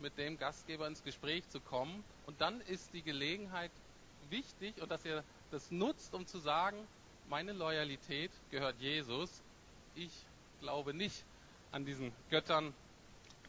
[0.00, 2.04] mit dem Gastgeber ins Gespräch zu kommen.
[2.26, 3.70] Und dann ist die Gelegenheit
[4.30, 6.76] wichtig und dass ihr das nutzt, um zu sagen,
[7.28, 9.42] meine Loyalität gehört Jesus.
[9.94, 10.12] Ich
[10.60, 11.24] glaube nicht
[11.72, 12.72] an diesen Göttern,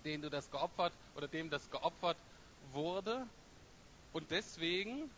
[0.04, 2.18] denen du das geopfert oder dem das geopfert
[2.72, 3.28] wurde.
[4.14, 5.10] Und deswegen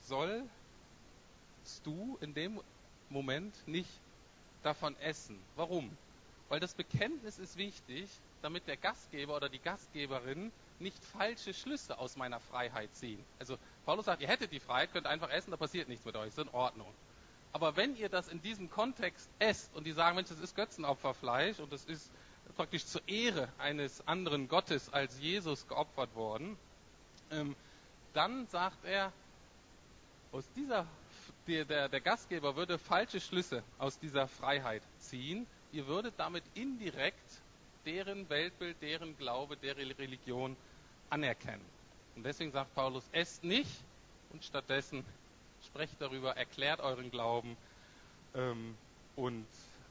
[0.00, 0.48] sollst
[1.84, 2.60] du in dem
[3.10, 3.90] Moment nicht
[4.62, 5.38] davon essen.
[5.56, 5.96] Warum?
[6.48, 8.08] Weil das Bekenntnis ist wichtig,
[8.42, 13.24] damit der Gastgeber oder die Gastgeberin nicht falsche Schlüsse aus meiner Freiheit ziehen.
[13.38, 16.28] Also Paulus sagt, ihr hättet die Freiheit, könnt einfach essen, da passiert nichts mit euch,
[16.28, 16.92] ist in Ordnung.
[17.52, 21.58] Aber wenn ihr das in diesem Kontext esst und die sagen, Mensch, das ist Götzenopferfleisch
[21.58, 22.10] und das ist
[22.56, 26.56] praktisch zur Ehre eines anderen Gottes als Jesus geopfert worden,
[27.30, 27.54] ähm,
[28.14, 29.12] dann sagt er,
[30.32, 30.86] aus dieser,
[31.46, 35.46] der, der, der Gastgeber würde falsche Schlüsse aus dieser Freiheit ziehen.
[35.72, 37.40] Ihr würdet damit indirekt
[37.84, 40.56] deren Weltbild, deren Glaube, deren Religion
[41.10, 41.64] anerkennen.
[42.16, 43.70] Und deswegen sagt Paulus, esst nicht
[44.32, 45.04] und stattdessen
[45.72, 47.56] sprecht darüber, erklärt euren Glauben
[48.34, 48.76] ähm,
[49.16, 49.46] und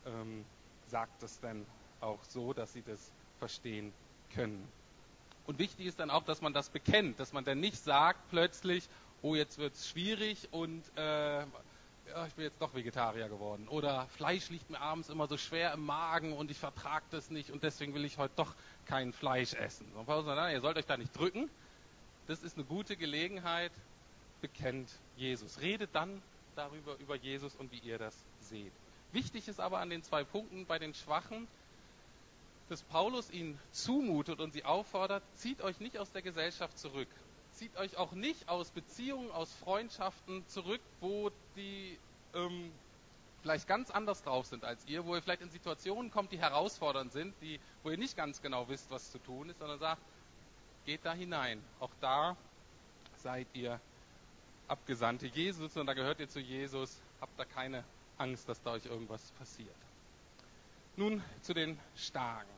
[0.05, 0.45] ähm,
[0.86, 1.65] sagt es dann
[2.01, 3.91] auch so, dass sie das verstehen
[4.32, 4.67] können.
[5.47, 8.88] Und wichtig ist dann auch, dass man das bekennt, dass man dann nicht sagt plötzlich,
[9.23, 13.67] oh, jetzt wird es schwierig und äh, ja, ich bin jetzt doch Vegetarier geworden.
[13.67, 17.49] Oder Fleisch liegt mir abends immer so schwer im Magen und ich vertrage das nicht
[17.49, 18.53] und deswegen will ich heute doch
[18.86, 19.88] kein Fleisch essen.
[19.95, 21.49] Ihr sollt euch da nicht drücken.
[22.27, 23.71] Das ist eine gute Gelegenheit.
[24.41, 25.61] Bekennt Jesus.
[25.61, 26.21] Redet dann
[26.55, 28.73] darüber, über Jesus und wie ihr das seht.
[29.11, 31.47] Wichtig ist aber an den zwei Punkten bei den Schwachen,
[32.69, 37.09] dass Paulus ihnen zumutet und sie auffordert, zieht euch nicht aus der Gesellschaft zurück.
[37.51, 41.97] Zieht euch auch nicht aus Beziehungen, aus Freundschaften zurück, wo die
[42.33, 42.71] ähm,
[43.41, 47.11] vielleicht ganz anders drauf sind als ihr, wo ihr vielleicht in Situationen kommt, die herausfordernd
[47.11, 50.01] sind, die, wo ihr nicht ganz genau wisst, was zu tun ist, sondern sagt,
[50.85, 51.61] geht da hinein.
[51.81, 52.37] Auch da
[53.17, 53.81] seid ihr
[54.72, 57.01] Abgesandte Jesus und da gehört ihr zu Jesus.
[57.19, 57.84] Habt da keine
[58.17, 59.76] Angst, dass da euch irgendwas passiert.
[60.95, 62.49] Nun zu den Starken.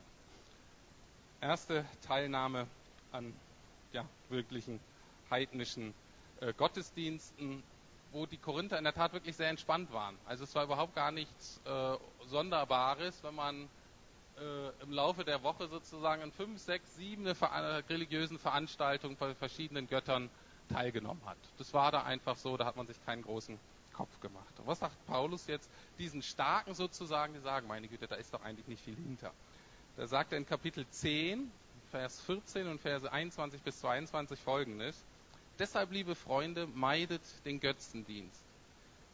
[1.40, 2.68] Erste Teilnahme
[3.10, 3.34] an
[3.92, 4.78] ja, wirklichen
[5.28, 5.92] heidnischen
[6.38, 7.64] äh, Gottesdiensten,
[8.12, 10.16] wo die Korinther in der Tat wirklich sehr entspannt waren.
[10.24, 11.96] Also es war überhaupt gar nichts äh,
[12.26, 13.68] Sonderbares, wenn man
[14.38, 20.30] äh, im Laufe der Woche sozusagen an fünf, sechs, sieben religiösen Veranstaltungen bei verschiedenen Göttern
[20.68, 21.38] teilgenommen hat.
[21.58, 23.58] Das war da einfach so, da hat man sich keinen großen
[23.92, 24.52] Kopf gemacht.
[24.58, 28.42] Und was sagt Paulus jetzt diesen Starken sozusagen, die sagen, meine Güte, da ist doch
[28.42, 29.32] eigentlich nicht viel hinter.
[29.96, 31.50] Da sagt er in Kapitel 10,
[31.90, 35.04] Vers 14 und Verse 21 bis 22 folgendes.
[35.58, 38.42] Deshalb, liebe Freunde, meidet den Götzendienst.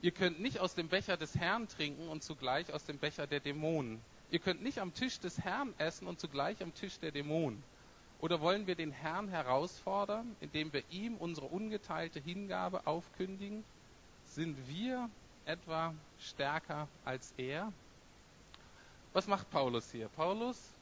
[0.01, 3.41] Ihr könnt nicht aus dem Becher des Herrn trinken und zugleich aus dem Becher der
[3.41, 4.01] Dämonen.
[4.31, 7.63] Ihr könnt nicht am Tisch des Herrn essen und zugleich am Tisch der Dämonen.
[8.21, 13.65] Oder wollen wir den Herrn herausfordern, indem wir ihm unsere ungeteilte Hingabe aufkündigen?
[14.25, 15.09] Sind wir
[15.47, 17.73] etwa stärker als er?
[19.13, 20.09] Was macht Paulus hier?
[20.09, 20.75] Paulus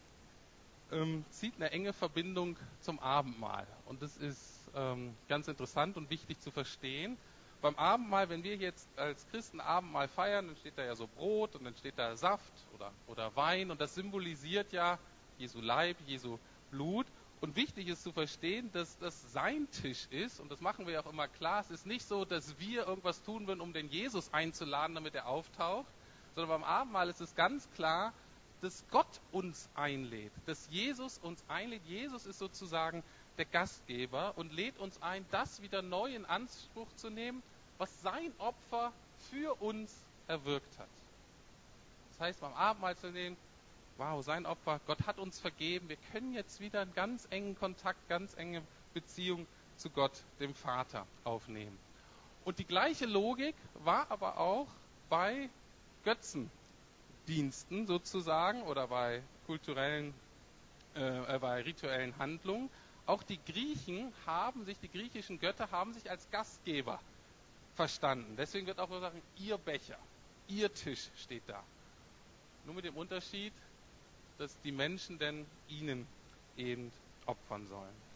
[0.91, 3.67] ähm, zieht eine enge Verbindung zum Abendmahl.
[3.87, 7.17] Und das ist ähm, ganz interessant und wichtig zu verstehen.
[7.61, 11.57] Beim Abendmahl, wenn wir jetzt als Christen Abendmahl feiern, dann steht da ja so Brot
[11.57, 14.99] und dann steht da Saft oder, oder Wein und das symbolisiert ja
[15.39, 16.39] Jesu Leib, Jesu
[16.71, 17.07] Blut.
[17.41, 20.41] Und wichtig ist zu verstehen, dass das sein Tisch ist.
[20.41, 21.61] Und das machen wir ja auch immer klar.
[21.61, 25.27] Es ist nicht so, dass wir irgendwas tun würden, um den Jesus einzuladen, damit er
[25.27, 25.87] auftaucht.
[26.35, 28.13] Sondern beim Abendmahl ist es ganz klar,
[28.61, 30.33] dass Gott uns einlädt.
[30.47, 31.83] Dass Jesus uns einlädt.
[31.87, 33.05] Jesus ist sozusagen
[33.37, 37.43] der Gastgeber und lädt uns ein, das wieder neu in Anspruch zu nehmen,
[37.79, 38.93] was sein Opfer
[39.31, 39.95] für uns
[40.27, 40.89] erwirkt hat.
[42.11, 43.37] Das heißt, beim Abendmahl zu nehmen,
[43.99, 48.09] wow, sein Opfer, Gott hat uns vergeben, wir können jetzt wieder einen ganz engen Kontakt,
[48.09, 48.63] ganz enge
[48.95, 49.47] Beziehung
[49.77, 51.77] zu Gott, dem Vater, aufnehmen.
[52.45, 54.69] Und die gleiche Logik war aber auch
[55.11, 55.51] bei
[56.05, 60.15] Götzendiensten sozusagen oder bei kulturellen,
[60.95, 62.71] äh, äh, bei rituellen Handlungen.
[63.07, 67.01] Auch die Griechen haben sich, die griechischen Götter haben sich als Gastgeber
[67.75, 68.37] verstanden.
[68.37, 69.99] Deswegen wird auch sagen, ihr Becher,
[70.47, 71.63] ihr Tisch steht da.
[72.65, 73.53] Nur mit dem Unterschied,
[74.39, 76.07] dass die Menschen denn ihnen
[76.57, 76.93] eben
[77.27, 78.09] opfern sollen.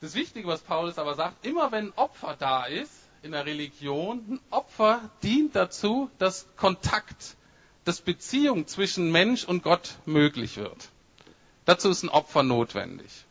[0.00, 2.92] Das Wichtige, was Paulus aber sagt, immer wenn ein Opfer da ist
[3.22, 7.36] in der Religion, ein Opfer dient dazu, dass Kontakt,
[7.84, 10.90] dass Beziehung zwischen Mensch und Gott möglich wird.
[11.64, 13.25] Dazu ist ein Opfer notwendig.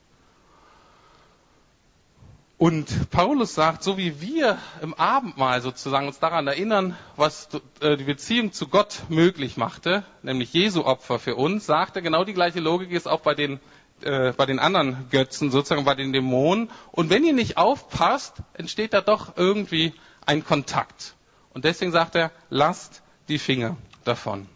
[2.58, 7.50] Und Paulus sagt, so wie wir im Abendmahl sozusagen uns daran erinnern, was
[7.82, 12.24] äh, die Beziehung zu Gott möglich machte, nämlich Jesu Opfer für uns, sagt er, genau
[12.24, 13.60] die gleiche Logik ist auch bei den,
[14.04, 16.70] äh, bei den anderen Götzen, sozusagen bei den Dämonen.
[16.94, 19.94] Und wenn ihr nicht aufpasst, entsteht da doch irgendwie
[20.26, 21.16] ein Kontakt.
[21.54, 23.76] Und deswegen sagt er, lasst die Finger
[24.06, 24.48] davon.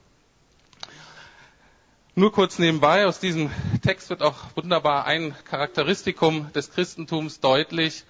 [2.20, 3.49] Nur kurz nebenbei, aus diesem
[3.82, 8.03] Text wird auch wunderbar ein Charakteristikum des Christentums deutlich.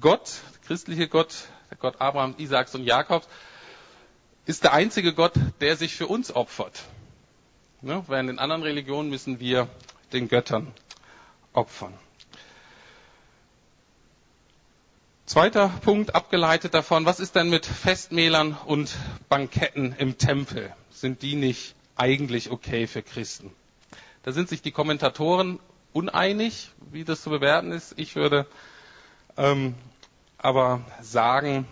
[0.00, 1.34] Gott, der christliche Gott,
[1.70, 3.28] der Gott Abrahams, Isaaks und Jakobs,
[4.46, 6.82] ist der einzige Gott, der sich für uns opfert.
[7.82, 8.02] Ne?
[8.08, 9.68] Während in anderen Religionen müssen wir
[10.14, 10.72] den Göttern
[11.52, 11.92] opfern.
[15.26, 18.94] Zweiter Punkt abgeleitet davon, was ist denn mit Festmählern und
[19.28, 20.72] Banketten im Tempel?
[20.90, 23.50] Sind die nicht eigentlich okay für Christen?
[24.22, 25.58] Da sind sich die Kommentatoren
[25.92, 27.94] uneinig, wie das zu bewerten ist.
[27.98, 28.46] Ich würde
[29.36, 29.74] ähm,
[30.38, 31.66] aber sagen,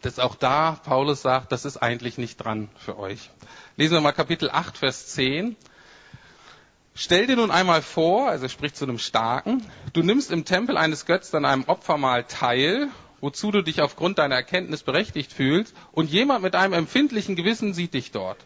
[0.00, 3.28] dass auch da Paulus sagt, das ist eigentlich nicht dran für euch.
[3.76, 5.56] Lesen wir mal Kapitel 8, Vers 10.
[6.94, 9.64] Stell dir nun einmal vor, also spricht zu einem Starken,
[9.94, 12.88] du nimmst im Tempel eines Götzen an einem Opfermahl teil,
[13.20, 17.94] wozu du dich aufgrund deiner Erkenntnis berechtigt fühlst, und jemand mit einem empfindlichen Gewissen sieht
[17.94, 18.38] dich dort.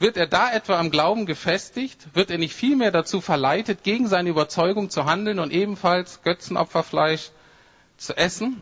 [0.00, 2.08] Wird er da etwa am Glauben gefestigt?
[2.14, 7.30] Wird er nicht vielmehr dazu verleitet, gegen seine Überzeugung zu handeln und ebenfalls Götzenopferfleisch
[7.96, 8.60] zu essen?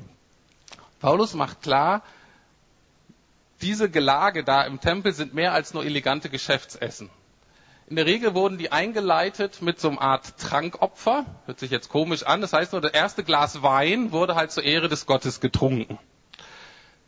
[1.01, 2.03] Paulus macht klar,
[3.63, 7.09] diese Gelage da im Tempel sind mehr als nur elegante Geschäftsessen.
[7.93, 11.27] In der Regel wurden die eingeleitet mit so einer Art Trankopfer.
[11.45, 12.41] Hört sich jetzt komisch an.
[12.41, 15.99] Das heißt nur, das erste Glas Wein wurde halt zur Ehre des Gottes getrunken.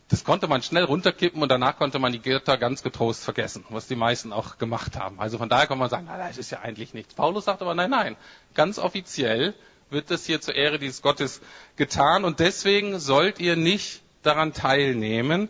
[0.08, 3.86] Das konnte man schnell runterkippen und danach konnte man die Götter ganz getrost vergessen, was
[3.86, 5.18] die meisten auch gemacht haben.
[5.20, 7.14] Also von daher kann man sagen, na, das ist ja eigentlich nichts.
[7.14, 8.16] Paulus sagt aber, nein, nein,
[8.52, 9.54] ganz offiziell
[9.88, 11.40] wird das hier zur Ehre dieses Gottes
[11.76, 15.48] getan und deswegen sollt ihr nicht daran teilnehmen.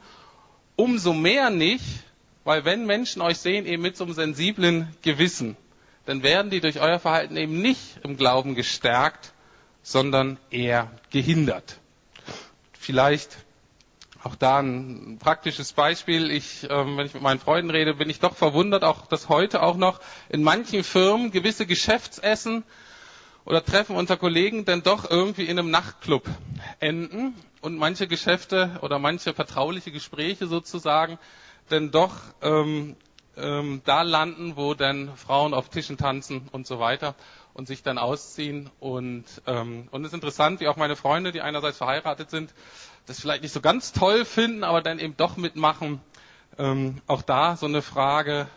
[0.76, 2.03] Umso mehr nicht,
[2.44, 5.56] weil wenn Menschen euch sehen eben mit so einem sensiblen Gewissen,
[6.06, 9.32] dann werden die durch euer Verhalten eben nicht im Glauben gestärkt,
[9.82, 11.78] sondern eher gehindert.
[12.78, 13.38] Vielleicht
[14.22, 16.30] auch da ein praktisches Beispiel.
[16.30, 19.62] Ich, ähm, wenn ich mit meinen Freunden rede, bin ich doch verwundert, auch dass heute
[19.62, 22.64] auch noch in manchen Firmen gewisse Geschäftsessen
[23.44, 26.24] oder Treffen unter Kollegen dann doch irgendwie in einem Nachtclub
[26.80, 31.18] enden und manche Geschäfte oder manche vertrauliche Gespräche sozusagen
[31.68, 32.96] dann doch ähm,
[33.36, 37.14] ähm, da landen, wo dann Frauen auf Tischen tanzen und so weiter
[37.52, 38.70] und sich dann ausziehen.
[38.80, 42.52] Und, ähm, und es ist interessant, wie auch meine Freunde, die einerseits verheiratet sind,
[43.06, 46.00] das vielleicht nicht so ganz toll finden, aber dann eben doch mitmachen.
[46.58, 48.48] Ähm, auch da so eine Frage,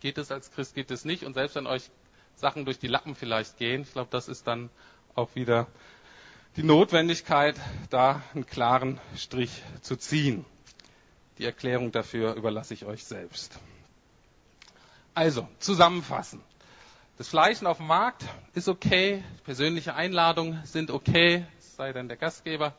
[0.00, 1.24] geht es als Christ, geht es nicht?
[1.24, 1.90] Und selbst wenn euch
[2.36, 4.70] Sachen durch die Lappen vielleicht gehen, ich glaube, das ist dann
[5.14, 5.66] auch wieder
[6.56, 7.56] die Notwendigkeit,
[7.90, 10.44] da einen klaren Strich zu ziehen.
[11.40, 13.58] Die Erklärung dafür überlasse ich euch selbst.
[15.14, 16.42] Also, zusammenfassen.
[17.16, 22.74] Das Fleischen auf dem Markt ist okay, persönliche Einladungen sind okay, sei denn der Gastgeber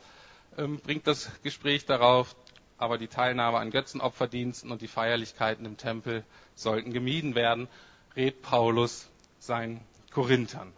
[0.59, 2.35] ähm, bringt das Gespräch darauf,
[2.77, 7.67] aber die Teilnahme an Götzenopferdiensten und die Feierlichkeiten im Tempel sollten gemieden werden,
[8.15, 9.07] rät Paulus
[9.39, 9.81] seinen
[10.11, 10.71] Korinthern.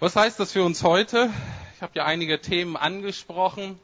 [0.00, 1.28] Was heißt das für uns heute?
[1.76, 3.78] Ich habe ja einige Themen angesprochen,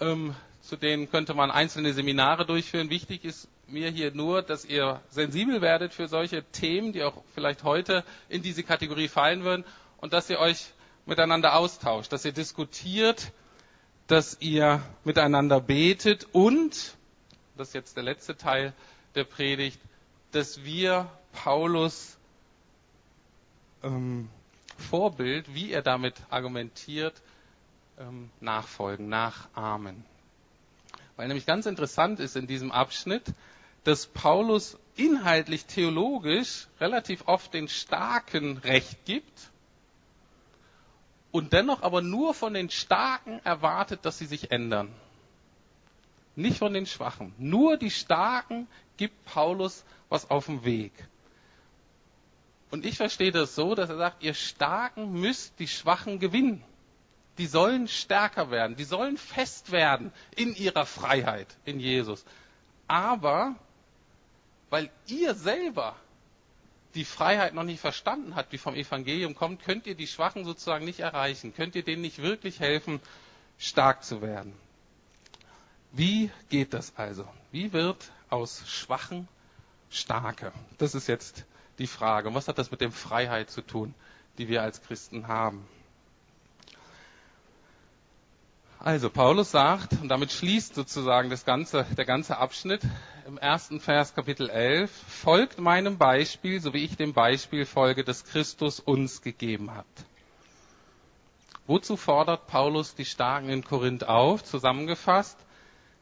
[0.00, 0.34] ähm,
[0.68, 2.90] zu denen könnte man einzelne Seminare durchführen.
[2.90, 7.64] Wichtig ist mir hier nur, dass ihr sensibel werdet für solche Themen, die auch vielleicht
[7.64, 9.64] heute in diese Kategorie fallen würden
[9.96, 10.66] und dass ihr euch
[11.06, 13.32] miteinander austauscht, dass ihr diskutiert,
[14.08, 16.96] dass ihr miteinander betet und,
[17.56, 18.74] das ist jetzt der letzte Teil
[19.14, 19.80] der Predigt,
[20.32, 22.18] dass wir Paulus
[23.82, 24.28] ähm,
[24.76, 27.14] Vorbild, wie er damit argumentiert,
[27.98, 30.04] ähm, nachfolgen, nachahmen.
[31.18, 33.24] Weil nämlich ganz interessant ist in diesem Abschnitt,
[33.82, 39.50] dass Paulus inhaltlich theologisch relativ oft den Starken Recht gibt
[41.32, 44.94] und dennoch aber nur von den Starken erwartet, dass sie sich ändern.
[46.36, 47.34] Nicht von den Schwachen.
[47.36, 50.92] Nur die Starken gibt Paulus was auf dem Weg.
[52.70, 56.62] Und ich verstehe das so, dass er sagt, ihr Starken müsst die Schwachen gewinnen.
[57.38, 62.24] Die sollen stärker werden, die sollen fest werden in ihrer Freiheit in Jesus.
[62.88, 63.54] Aber
[64.70, 65.96] weil ihr selber
[66.94, 70.84] die Freiheit noch nicht verstanden hat, die vom Evangelium kommt, könnt ihr die Schwachen sozusagen
[70.84, 73.00] nicht erreichen, könnt ihr denen nicht wirklich helfen,
[73.58, 74.52] stark zu werden.
[75.92, 77.26] Wie geht das also?
[77.52, 79.28] Wie wird aus Schwachen
[79.90, 80.52] Starke?
[80.78, 81.44] Das ist jetzt
[81.78, 82.28] die Frage.
[82.28, 83.94] Und was hat das mit der Freiheit zu tun,
[84.36, 85.66] die wir als Christen haben?
[88.80, 92.82] Also Paulus sagt, und damit schließt sozusagen das ganze, der ganze Abschnitt
[93.26, 98.24] im ersten Vers Kapitel 11, folgt meinem Beispiel, so wie ich dem Beispiel folge, das
[98.24, 99.86] Christus uns gegeben hat.
[101.66, 104.44] Wozu fordert Paulus die Starken in Korinth auf?
[104.44, 105.38] Zusammengefasst,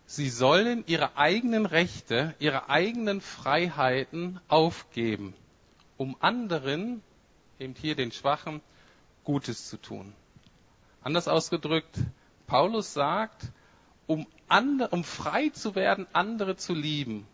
[0.04, 5.32] sie sollen ihre eigenen Rechte, ihre eigenen Freiheiten aufgeben,
[5.96, 7.02] um anderen,
[7.58, 8.60] eben hier den Schwachen,
[9.24, 10.12] Gutes zu tun.
[11.02, 11.98] Anders ausgedrückt,
[12.46, 13.50] Paulus sagt,
[14.06, 17.26] um, andere, um frei zu werden, andere zu lieben,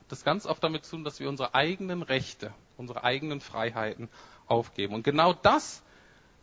[0.00, 4.08] hat das ganz oft damit zu tun, dass wir unsere eigenen Rechte, unsere eigenen Freiheiten
[4.46, 4.94] aufgeben.
[4.94, 5.82] Und genau das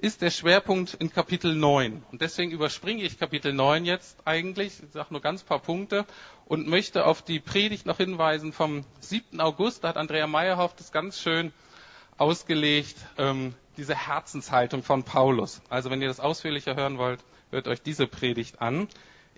[0.01, 2.03] ist der Schwerpunkt in Kapitel 9.
[2.11, 6.05] Und deswegen überspringe ich Kapitel 9 jetzt eigentlich, ich sage nur ganz paar Punkte
[6.45, 9.39] und möchte auf die Predigt noch hinweisen vom 7.
[9.39, 9.83] August.
[9.83, 11.53] Da hat Andrea Meyerhoff das ganz schön
[12.17, 15.61] ausgelegt, ähm, diese Herzenshaltung von Paulus.
[15.69, 17.19] Also wenn ihr das ausführlicher hören wollt,
[17.51, 18.87] hört euch diese Predigt an.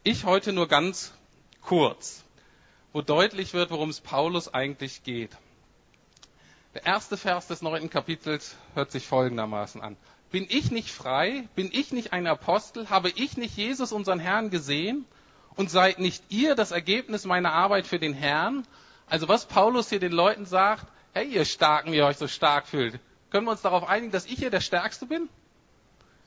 [0.04, 1.14] Ich heute nur ganz
[1.62, 2.24] kurz,
[2.94, 5.32] wo deutlich wird, worum es Paulus eigentlich geht.
[6.76, 9.98] Der erste Vers des neunten Kapitels hört sich folgendermaßen an.
[10.32, 11.48] Bin ich nicht frei?
[11.56, 12.90] Bin ich nicht ein Apostel?
[12.90, 15.06] Habe ich nicht Jesus, unseren Herrn, gesehen?
[15.56, 18.66] Und seid nicht ihr das Ergebnis meiner Arbeit für den Herrn?
[19.08, 22.68] Also was Paulus hier den Leuten sagt, hey ihr Starken, die ihr euch so stark
[22.68, 23.00] fühlt,
[23.30, 25.30] können wir uns darauf einigen, dass ich hier der Stärkste bin?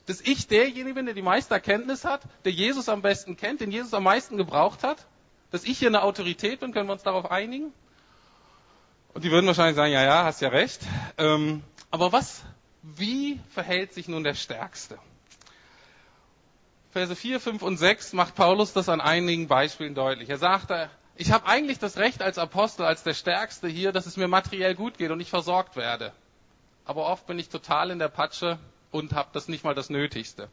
[0.07, 3.71] Dass ich derjenige bin, der die meiste Erkenntnis hat, der Jesus am besten kennt, den
[3.71, 5.05] Jesus am meisten gebraucht hat?
[5.51, 7.73] Dass ich hier eine Autorität bin, können wir uns darauf einigen?
[9.13, 10.81] Und die würden wahrscheinlich sagen, ja, ja, hast ja recht.
[11.17, 12.43] Ähm, aber was,
[12.81, 14.97] wie verhält sich nun der Stärkste?
[16.91, 20.29] Verse 4, 5 und 6 macht Paulus das an einigen Beispielen deutlich.
[20.29, 20.71] Er sagt,
[21.15, 24.73] ich habe eigentlich das Recht als Apostel, als der Stärkste hier, dass es mir materiell
[24.73, 26.13] gut geht und ich versorgt werde.
[26.85, 28.57] Aber oft bin ich total in der Patsche
[28.97, 30.49] und habe das nicht mal das Nötigste.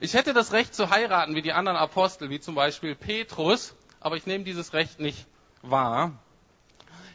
[0.00, 4.16] Ich hätte das Recht zu heiraten wie die anderen Apostel, wie zum Beispiel Petrus, aber
[4.16, 5.26] ich nehme dieses Recht nicht
[5.62, 6.12] wahr.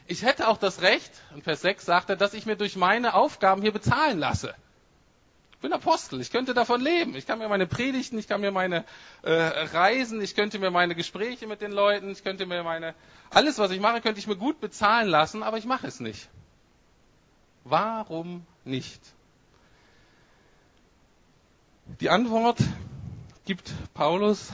[0.07, 3.13] Ich hätte auch das Recht, in Vers 6 sagt er, dass ich mir durch meine
[3.13, 4.55] Aufgaben hier bezahlen lasse.
[5.53, 7.15] Ich bin Apostel, ich könnte davon leben.
[7.15, 8.83] Ich kann mir meine Predigten, ich kann mir meine
[9.21, 12.95] äh, Reisen, ich könnte mir meine Gespräche mit den Leuten, ich könnte mir meine,
[13.29, 16.29] alles was ich mache, könnte ich mir gut bezahlen lassen, aber ich mache es nicht.
[17.63, 18.99] Warum nicht?
[22.01, 22.57] Die Antwort
[23.45, 24.51] gibt Paulus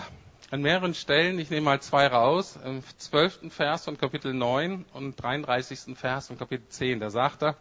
[0.51, 1.39] an mehreren Stellen.
[1.39, 2.59] Ich nehme mal zwei raus.
[2.61, 5.97] Im zwölften Vers von Kapitel 9 und 33.
[5.97, 6.99] Vers von Kapitel 10.
[6.99, 7.55] Da sagt er,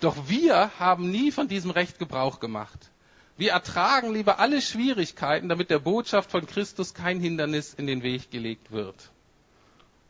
[0.00, 2.90] doch wir haben nie von diesem Recht Gebrauch gemacht.
[3.38, 8.30] Wir ertragen lieber alle Schwierigkeiten, damit der Botschaft von Christus kein Hindernis in den Weg
[8.30, 9.12] gelegt wird.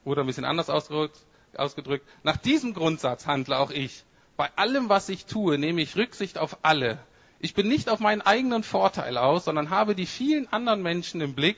[0.04, 1.16] Oder ein bisschen anders ausgedrückt,
[1.56, 4.02] ausgedrückt nach diesem Grundsatz handle auch ich.
[4.36, 6.98] Bei allem, was ich tue, nehme ich Rücksicht auf alle,
[7.41, 11.34] ich bin nicht auf meinen eigenen Vorteil aus, sondern habe die vielen anderen Menschen im
[11.34, 11.57] Blick,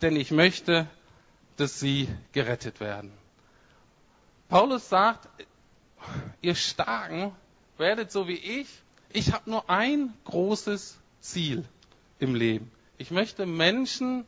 [0.00, 0.86] denn ich möchte,
[1.56, 3.12] dass sie gerettet werden.
[4.48, 5.28] Paulus sagt,
[6.40, 7.32] ihr Starken
[7.76, 8.68] werdet so wie ich.
[9.10, 11.64] Ich habe nur ein großes Ziel
[12.18, 12.70] im Leben.
[12.96, 14.24] Ich möchte Menschen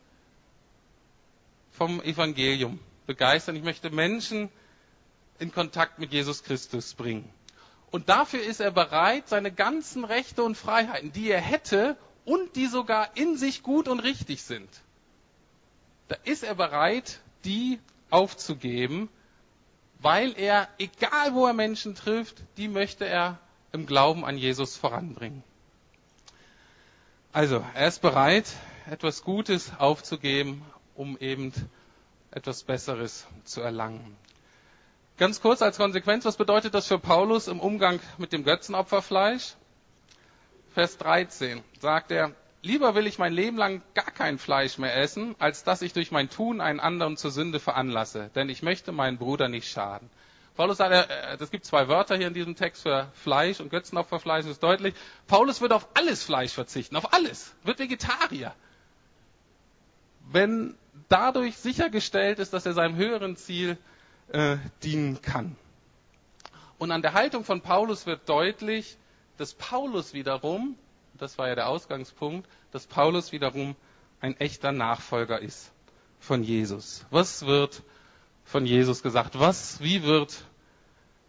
[1.73, 3.57] vom Evangelium begeistern.
[3.57, 4.51] Ich möchte Menschen
[5.39, 7.29] in Kontakt mit Jesus Christus bringen.
[7.91, 12.67] Und dafür ist er bereit, seine ganzen Rechte und Freiheiten, die er hätte und die
[12.67, 14.69] sogar in sich gut und richtig sind,
[16.09, 17.81] da ist er bereit, die
[18.11, 19.09] aufzugeben,
[20.01, 23.39] weil er, egal wo er Menschen trifft, die möchte er
[23.73, 25.45] im Glauben an Jesus voranbringen.
[27.33, 28.47] Also, er ist bereit,
[28.91, 30.65] etwas Gutes aufzugeben,
[30.97, 31.53] um eben
[32.33, 34.17] etwas Besseres zu erlangen.
[35.21, 39.53] Ganz kurz als Konsequenz, was bedeutet das für Paulus im Umgang mit dem Götzenopferfleisch?
[40.73, 45.35] Vers 13 sagt er, lieber will ich mein Leben lang gar kein Fleisch mehr essen,
[45.39, 49.19] als dass ich durch mein Tun einen anderen zur Sünde veranlasse, denn ich möchte meinen
[49.19, 50.09] Bruder nicht schaden.
[50.57, 54.53] Paulus sagt, es gibt zwei Wörter hier in diesem Text für Fleisch und Götzenopferfleisch, das
[54.53, 54.95] ist deutlich.
[55.27, 58.55] Paulus wird auf alles Fleisch verzichten, auf alles, wird Vegetarier.
[60.33, 60.77] Wenn
[61.11, 63.77] dadurch sichergestellt ist, dass er seinem höheren Ziel
[64.33, 65.57] äh, dienen kann.
[66.79, 68.97] Und an der Haltung von Paulus wird deutlich,
[69.37, 70.77] dass Paulus wiederum,
[71.15, 73.77] das war ja der Ausgangspunkt, dass Paulus wiederum
[74.21, 75.73] ein echter Nachfolger ist
[76.19, 77.05] von Jesus.
[77.11, 77.83] Was wird
[78.45, 79.39] von Jesus gesagt?
[79.39, 80.45] Was, wie wird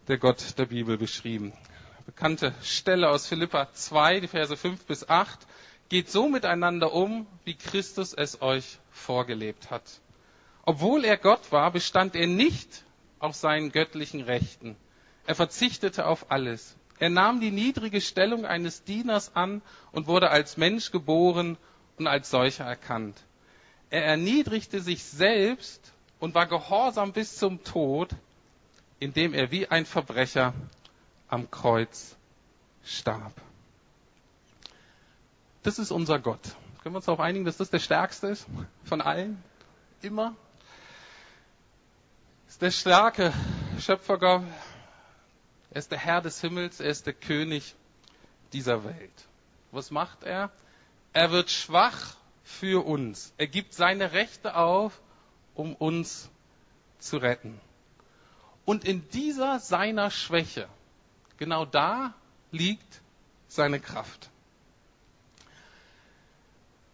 [0.08, 1.52] der Gott der Bibel beschrieben?
[2.06, 5.46] Bekannte Stelle aus Philippa 2, die Verse 5 bis 8.
[5.88, 9.82] Geht so miteinander um, wie Christus es euch vorgelebt hat.
[10.64, 12.84] Obwohl er Gott war, bestand er nicht
[13.22, 14.76] auf seinen göttlichen Rechten.
[15.26, 16.76] Er verzichtete auf alles.
[16.98, 19.62] Er nahm die niedrige Stellung eines Dieners an
[19.92, 21.56] und wurde als Mensch geboren
[21.98, 23.16] und als solcher erkannt.
[23.90, 28.10] Er erniedrigte sich selbst und war gehorsam bis zum Tod,
[28.98, 30.52] indem er wie ein Verbrecher
[31.28, 32.16] am Kreuz
[32.84, 33.34] starb.
[35.62, 36.40] Das ist unser Gott.
[36.82, 38.46] Können wir uns darauf einigen, dass das der stärkste ist
[38.84, 39.40] von allen?
[40.02, 40.34] Immer?
[42.52, 43.32] Ist der starke
[43.80, 44.42] Schöpfergott.
[45.70, 46.80] Er ist der Herr des Himmels.
[46.80, 47.74] Er ist der König
[48.52, 49.26] dieser Welt.
[49.70, 50.50] Was macht er?
[51.14, 53.32] Er wird schwach für uns.
[53.38, 55.00] Er gibt seine Rechte auf,
[55.54, 56.28] um uns
[56.98, 57.58] zu retten.
[58.66, 60.68] Und in dieser seiner Schwäche,
[61.38, 62.12] genau da
[62.50, 63.00] liegt
[63.48, 64.28] seine Kraft.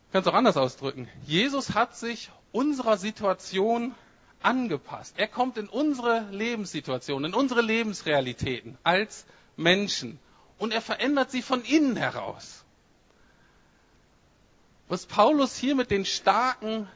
[0.06, 1.08] Ich kann es auch anders ausdrücken.
[1.26, 3.96] Jesus hat sich unserer Situation
[4.42, 5.14] angepasst.
[5.18, 9.26] Er kommt in unsere Lebenssituation, in unsere Lebensrealitäten als
[9.56, 10.18] Menschen
[10.58, 12.64] und er verändert sie von innen heraus.
[14.88, 16.88] Was Paulus hier mit den Starken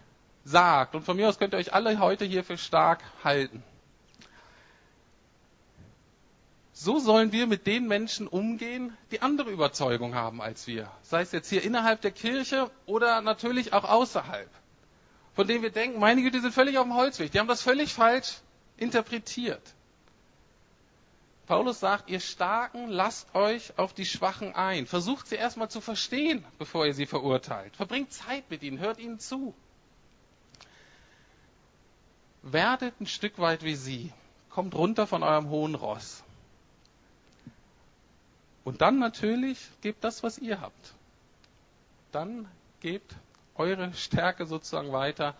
[0.45, 3.63] sagt, und von mir aus könnt ihr euch alle heute hier für stark halten.
[6.73, 10.91] So sollen wir mit den Menschen umgehen, die andere Überzeugung haben als wir.
[11.03, 14.49] Sei es jetzt hier innerhalb der Kirche oder natürlich auch außerhalb
[15.35, 17.33] von denen wir denken, meine Güte, die sind völlig auf dem Holzweg.
[17.33, 18.39] Die haben das völlig falsch
[18.77, 19.63] interpretiert.
[21.47, 24.87] Paulus sagt, ihr Starken, lasst euch auf die Schwachen ein.
[24.87, 27.77] Versucht sie erstmal zu verstehen, bevor ihr sie verurteilt.
[27.77, 29.55] Verbringt Zeit mit ihnen, hört ihnen zu.
[32.43, 34.13] Werdet ein Stück weit wie sie.
[34.51, 36.23] Kommt runter von eurem hohen Ross.
[38.65, 40.95] Und dann natürlich gebt das, was ihr habt.
[42.13, 42.49] Dann
[42.81, 43.15] gebt
[43.55, 45.35] eure Stärke sozusagen weiter.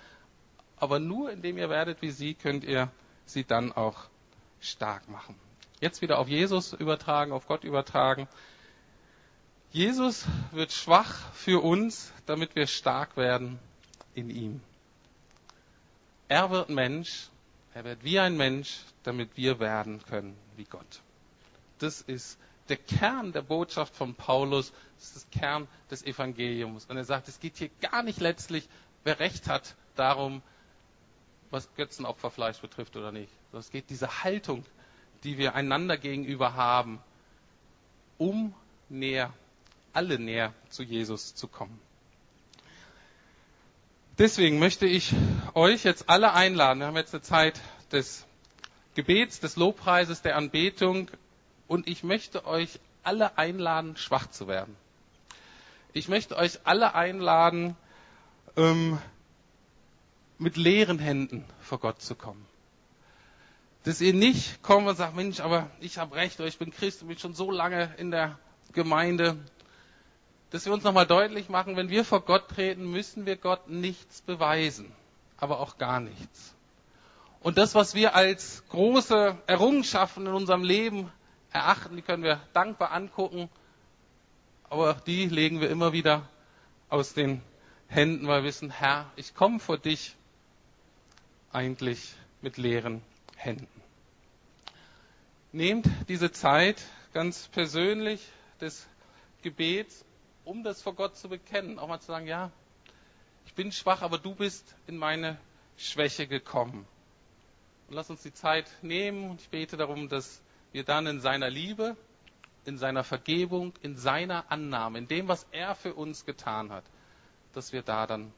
[0.77, 2.91] Aber nur indem ihr werdet wie sie, könnt ihr
[3.25, 4.09] sie dann auch
[4.61, 5.35] stark machen.
[5.81, 8.29] Jetzt wieder auf Jesus übertragen, auf Gott übertragen.
[9.73, 13.59] Jesus wird schwach für uns, damit wir stark werden
[14.15, 14.61] in ihm.
[16.29, 17.29] Er wird Mensch,
[17.75, 21.01] er wird wie ein Mensch, damit wir werden können wie Gott.
[21.79, 22.39] Das ist
[22.69, 26.87] der Kern der Botschaft von Paulus, ist der Kern des Evangeliums.
[26.87, 28.69] Und er sagt, es geht hier gar nicht letztlich,
[29.05, 30.43] wer Recht hat, darum,
[31.51, 33.33] was Götzenopferfleisch betrifft oder nicht.
[33.53, 34.65] Es geht diese Haltung,
[35.25, 36.99] die wir einander gegenüber haben,
[38.19, 38.55] um
[38.89, 39.33] näher,
[39.93, 41.79] alle näher zu Jesus zu kommen.
[44.19, 45.15] Deswegen möchte ich
[45.55, 46.81] euch jetzt alle einladen.
[46.81, 47.61] Wir haben jetzt eine Zeit
[47.93, 48.25] des
[48.95, 51.11] Gebets, des Lobpreises, der Anbetung
[51.73, 54.77] und ich möchte euch alle einladen, schwach zu werden.
[55.95, 57.77] Ich möchte euch alle einladen,
[58.59, 58.99] ähm,
[60.37, 62.45] mit leeren Händen vor Gott zu kommen.
[63.85, 67.01] Dass ihr nicht kommt und sagt, Mensch, aber ich habe recht, oder ich bin Christ
[67.01, 68.39] und bin schon so lange in der
[68.75, 69.39] Gemeinde.
[70.51, 74.21] Dass wir uns nochmal deutlich machen, wenn wir vor Gott treten, müssen wir Gott nichts
[74.21, 74.93] beweisen,
[75.39, 76.55] aber auch gar nichts.
[77.41, 81.11] Und das, was wir als große Errungenschaften in unserem Leben
[81.53, 83.49] erachten, die können wir dankbar angucken,
[84.69, 86.29] aber die legen wir immer wieder
[86.89, 87.43] aus den
[87.89, 90.17] Händen, weil wir wissen, Herr, ich komme vor dich
[91.53, 93.03] eigentlich mit leeren
[93.37, 93.69] Händen.
[95.53, 96.83] Nehmt diese Zeit
[97.13, 98.27] ganz persönlich
[98.61, 98.87] des
[99.43, 100.05] Gebets,
[100.45, 102.51] um das vor Gott zu bekennen, auch mal zu sagen, ja,
[103.45, 105.37] ich bin schwach, aber du bist in meine
[105.77, 106.87] Schwäche gekommen.
[107.89, 110.41] Und lass uns die Zeit nehmen und ich bete darum, dass
[110.73, 111.97] wir dann in seiner Liebe,
[112.65, 116.85] in seiner Vergebung, in seiner Annahme, in dem, was er für uns getan hat,
[117.53, 118.33] dass wir da dann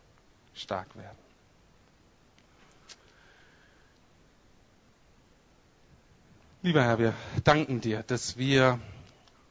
[0.55, 1.19] stark werden.
[6.63, 7.15] Lieber Herr, wir
[7.45, 8.81] danken dir, dass wir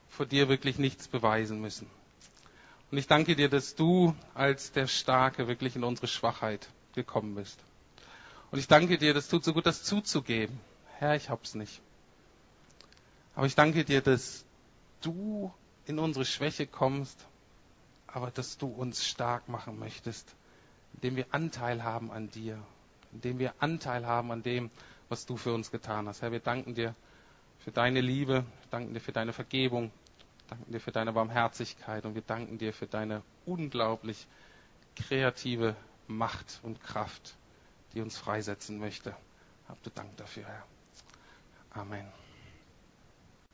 [0.10, 1.88] vor dir wirklich nichts beweisen müssen.
[2.90, 7.60] Und ich danke dir, dass du als der Starke wirklich in unsere Schwachheit gekommen bist.
[8.52, 10.60] Und ich danke dir, das tut so gut, das zuzugeben.
[10.98, 11.82] Herr, ich hab's nicht.
[13.36, 14.46] Aber ich danke dir, dass
[15.02, 15.52] du
[15.86, 17.26] in unsere Schwäche kommst,
[18.08, 20.36] aber dass du uns stark machen möchtest,
[20.94, 22.62] indem wir Anteil haben an dir,
[23.12, 24.70] indem wir Anteil haben an dem,
[25.10, 26.22] was du für uns getan hast.
[26.22, 26.96] Herr, wir danken dir
[27.60, 29.86] für deine Liebe, wir danken dir für deine Vergebung,
[30.48, 34.28] wir danken dir für deine Barmherzigkeit und wir danken dir für deine unglaublich
[34.96, 35.76] kreative
[36.08, 37.36] Macht und Kraft,
[37.94, 39.16] die uns freisetzen möchte.
[39.68, 40.66] Habt du Dank dafür, Herr.
[41.72, 42.23] Amen.